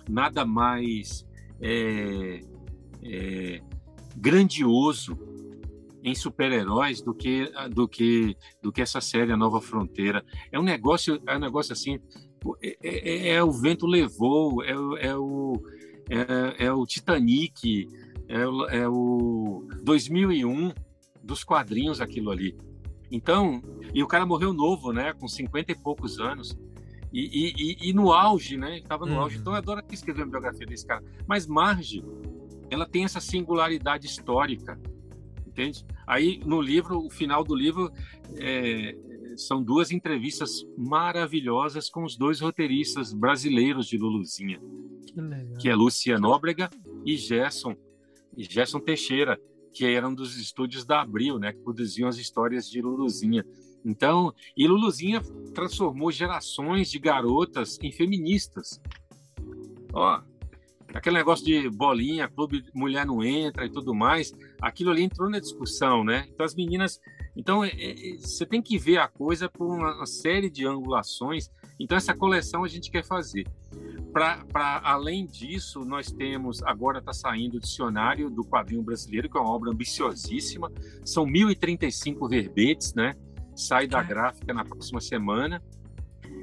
[0.08, 1.26] nada mais
[1.64, 2.42] é,
[3.04, 3.62] é,
[4.18, 5.18] grandioso
[6.04, 10.24] em super-heróis do que do que do que essa série A Nova Fronteira.
[10.52, 12.00] É um negócio, é um negócio assim,
[12.62, 14.74] é, é, é o vento levou, é,
[15.08, 15.54] é o
[16.10, 17.88] é, é o Titanic,
[18.28, 20.74] é o, é o 2001
[21.24, 22.58] dos quadrinhos aquilo ali.
[23.10, 23.62] Então,
[23.94, 26.58] e o cara morreu novo, né, com 50 e poucos anos.
[27.14, 28.80] E, e, e no auge, né?
[28.80, 29.22] Estava no uhum.
[29.22, 29.38] auge.
[29.38, 31.04] Então eu adoro escrever uma biografia desse cara.
[31.28, 32.04] Mas Marge,
[32.72, 34.80] ela tem essa singularidade histórica,
[35.46, 35.86] entende?
[36.08, 37.92] Aí no livro, o final do livro,
[38.38, 38.96] é,
[39.38, 44.60] são duas entrevistas maravilhosas com os dois roteiristas brasileiros de Luluzinha,
[45.06, 45.14] que,
[45.60, 46.70] que é Lúcia Nóbrega
[47.06, 47.76] e Gerson,
[48.36, 49.40] e Gerson Teixeira,
[49.72, 53.46] que eram dos estúdios da Abril, né, que produziam as histórias de Luluzinha.
[53.86, 55.22] Então, e Luluzinha
[55.54, 58.82] transformou gerações de garotas em feministas.
[59.92, 60.22] Ó,
[60.94, 65.40] aquele negócio de bolinha, clube mulher não entra e tudo mais, aquilo ali entrou na
[65.40, 66.26] discussão, né?
[66.30, 67.00] Então as meninas
[67.36, 71.50] então, é, é, você tem que ver a coisa por uma, uma, série de angulações.
[71.80, 73.48] Então, essa coleção a gente quer fazer.
[74.12, 79.42] Para além disso, nós temos, agora está saindo o Dicionário do Quadrinho Brasileiro, que é
[79.42, 80.72] uma obra ambiciosíssima.
[81.04, 83.16] São 1.035 verbetes, né?
[83.56, 85.62] Sai da gráfica na próxima semana.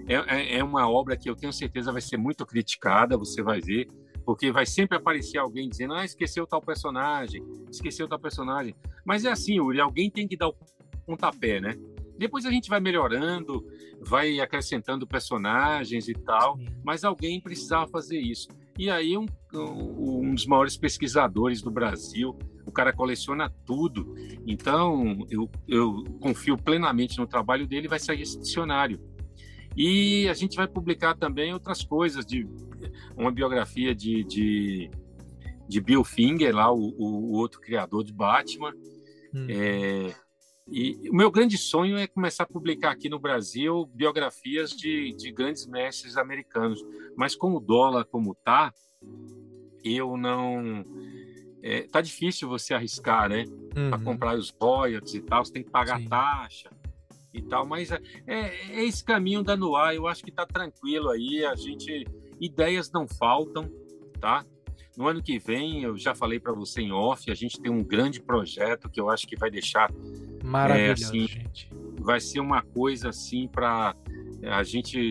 [0.07, 3.61] É, é, é uma obra que eu tenho certeza vai ser muito criticada, você vai
[3.61, 3.89] ver
[4.25, 8.75] porque vai sempre aparecer alguém dizendo, ah, esqueceu tal personagem, esqueceu tal personagem.
[9.05, 10.57] Mas é assim, Uri, alguém tem que dar o
[11.05, 11.75] pontapé, né?
[12.17, 13.67] Depois a gente vai melhorando,
[14.01, 18.47] vai acrescentando personagens e tal, mas alguém precisava fazer isso.
[18.81, 22.35] E aí um, um, dos maiores pesquisadores do Brasil,
[22.65, 24.15] o cara coleciona tudo,
[24.47, 28.99] então eu, eu confio plenamente no trabalho dele, vai sair esse dicionário.
[29.77, 32.49] E a gente vai publicar também outras coisas, de
[33.15, 34.91] uma biografia de, de,
[35.69, 38.73] de Bill Finger, lá, o, o, outro criador de Batman.
[39.35, 39.47] Hum.
[39.47, 40.15] É,
[40.71, 45.33] e o meu grande sonho é começar a publicar aqui no Brasil biografias de, de
[45.33, 46.81] grandes mestres americanos.
[47.17, 48.73] Mas com o dólar como tá,
[49.85, 50.85] eu não.
[51.63, 53.45] É, tá difícil você arriscar, né?
[53.77, 53.91] Uhum.
[53.91, 56.09] Para comprar os royalties e tal, você tem que pagar Sim.
[56.09, 56.71] taxa
[57.35, 57.67] e tal.
[57.67, 58.39] Mas é, é,
[58.81, 61.45] é esse caminho da Noir, eu acho que tá tranquilo aí.
[61.45, 62.07] A gente.
[62.41, 63.71] Ideias não faltam,
[64.21, 64.47] tá?
[64.97, 67.83] No ano que vem, eu já falei para você em off, a gente tem um
[67.83, 69.91] grande projeto que eu acho que vai deixar
[70.43, 71.71] Maravilhoso, é, assim, gente.
[72.01, 73.95] Vai ser uma coisa assim para
[74.51, 75.11] a gente.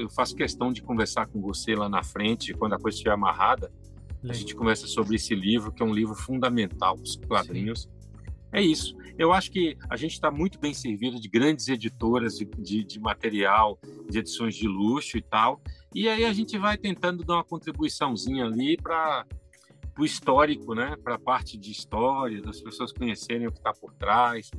[0.00, 3.72] Eu faço questão de conversar com você lá na frente, quando a coisa estiver amarrada.
[4.22, 4.30] Legal.
[4.30, 7.82] A gente conversa sobre esse livro, que é um livro fundamental para os quadrinhos.
[7.82, 8.00] Sim.
[8.52, 8.96] É isso.
[9.16, 12.98] Eu acho que a gente está muito bem servido de grandes editoras de, de, de,
[12.98, 13.78] material,
[14.08, 15.60] de edições de luxo e tal.
[15.94, 19.24] E aí a gente vai tentando dar uma contribuiçãozinha ali para
[20.00, 20.96] o histórico, né?
[21.02, 24.50] Para a parte de história, das pessoas conhecerem o que está por trás.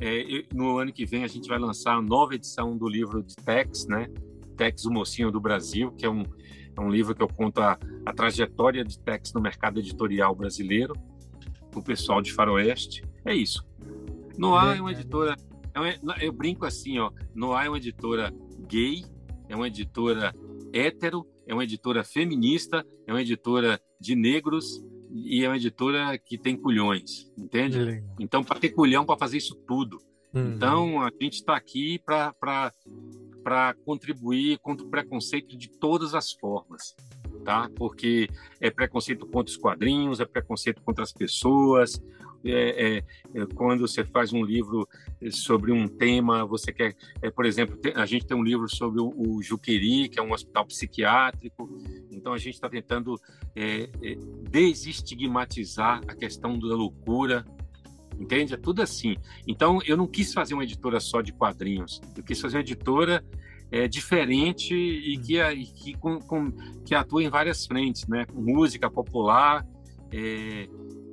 [0.00, 3.34] É, no ano que vem a gente vai lançar a nova edição do livro de
[3.36, 4.08] Tex, né?
[4.56, 6.22] Tex, o Mocinho do Brasil, que é um,
[6.76, 10.94] é um livro que eu conto a, a trajetória de Tex no mercado editorial brasileiro,
[11.70, 13.04] para o pessoal de Faroeste.
[13.24, 13.66] É isso.
[14.38, 15.36] Noir é uma editora.
[15.74, 17.10] É uma, eu brinco assim, ó.
[17.34, 18.32] Noir é uma editora
[18.68, 19.04] gay,
[19.48, 20.32] é uma editora
[20.72, 26.36] hétero, é uma editora feminista, é uma editora de negros e é uma editora que
[26.36, 28.02] tem culhões, entende?
[28.18, 29.98] Então, para ter culhão para fazer isso tudo.
[30.32, 30.54] Uhum.
[30.54, 32.72] Então, a gente está aqui para
[33.84, 36.96] contribuir contra o preconceito de todas as formas,
[37.44, 37.70] tá?
[37.76, 38.28] Porque
[38.60, 42.02] é preconceito contra os quadrinhos, é preconceito contra as pessoas,
[42.44, 42.96] é, é,
[43.34, 44.88] é, quando você faz um livro
[45.30, 49.12] sobre um tema, você quer, é, por exemplo, a gente tem um livro sobre o,
[49.16, 51.78] o Juqueri, que é um hospital psiquiátrico,
[52.10, 53.18] então a gente está tentando
[53.56, 53.88] é,
[54.50, 57.44] desestigmatizar a questão da loucura,
[58.18, 58.54] entende?
[58.54, 59.16] É tudo assim.
[59.46, 63.24] Então eu não quis fazer uma editora só de quadrinhos, eu quis fazer uma editora
[63.70, 66.52] é, diferente e que, e que, com, com,
[66.84, 68.26] que atua em várias frentes, né?
[68.32, 69.66] Música popular,
[70.12, 70.68] é,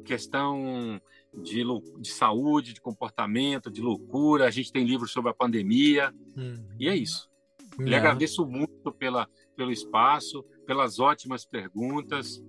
[0.06, 1.02] questão
[1.34, 1.64] de,
[1.99, 4.48] de saúde, de comportamento, de loucura.
[4.48, 6.14] A gente tem livros sobre a pandemia.
[6.38, 6.56] Hum.
[6.80, 7.30] E é isso.
[7.78, 7.86] Não.
[7.86, 12.44] Lhe agradeço muito pela, pelo espaço, pelas ótimas perguntas.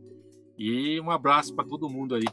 [0.59, 2.25] E um abraço para todo mundo aí.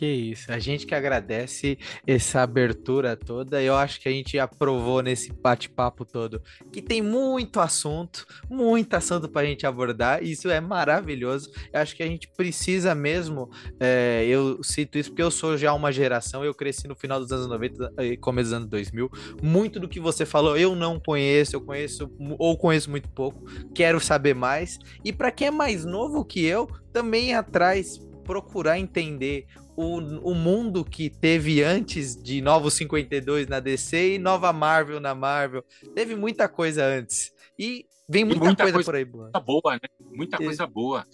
[0.00, 3.62] Que isso, a gente que agradece essa abertura toda.
[3.62, 9.28] Eu acho que a gente aprovou nesse bate-papo todo que tem muito assunto, muito assunto
[9.28, 10.24] para a gente abordar.
[10.24, 11.50] Isso é maravilhoso.
[11.70, 13.50] Eu acho que a gente precisa mesmo.
[13.78, 16.42] É, eu cito isso porque eu sou já uma geração.
[16.42, 19.10] Eu cresci no final dos anos 90 e começo dos anos 2000.
[19.42, 23.44] Muito do que você falou eu não conheço, eu conheço ou conheço muito pouco.
[23.74, 24.78] Quero saber mais.
[25.04, 29.96] E para quem é mais novo que eu, também atrás procurar entender o,
[30.30, 35.64] o mundo que teve antes de Novos 52 na DC e Nova Marvel na Marvel.
[35.94, 37.32] Teve muita coisa antes.
[37.58, 39.30] E vem muita, muita coisa, coisa, por aí boa.
[39.44, 39.88] boa, né?
[40.12, 41.06] Muita coisa boa.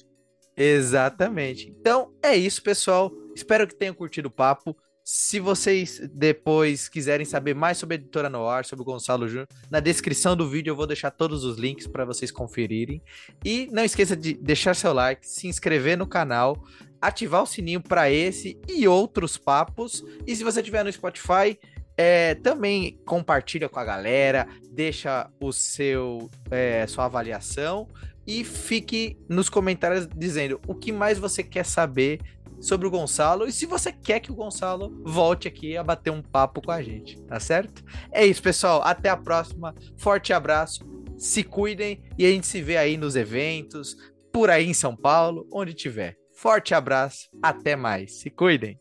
[0.57, 1.75] Exatamente.
[1.79, 3.13] Então é isso, pessoal.
[3.35, 4.77] Espero que tenham curtido o papo.
[5.09, 9.79] Se vocês depois quiserem saber mais sobre a editora Noir, sobre o Gonçalo Júnior, na
[9.79, 13.01] descrição do vídeo eu vou deixar todos os links para vocês conferirem.
[13.45, 16.61] E não esqueça de deixar seu like, se inscrever no canal,
[17.01, 20.05] ativar o sininho para esse e outros papos.
[20.27, 21.59] E se você estiver no Spotify,
[21.97, 27.89] é, também compartilha com a galera, deixa o seu é, sua avaliação
[28.27, 32.21] e fique nos comentários dizendo o que mais você quer saber
[32.61, 36.23] sobre o Gonçalo e se você quer que o Gonçalo volte aqui a bater um
[36.23, 37.85] papo com a gente, tá certo?
[38.11, 38.83] É isso, pessoal.
[38.83, 39.75] Até a próxima.
[39.97, 40.85] Forte abraço.
[41.17, 43.97] Se cuidem e a gente se vê aí nos eventos,
[44.33, 46.17] por aí em São Paulo, onde tiver.
[46.37, 48.21] Forte abraço, até mais.
[48.21, 48.79] Se cuidem.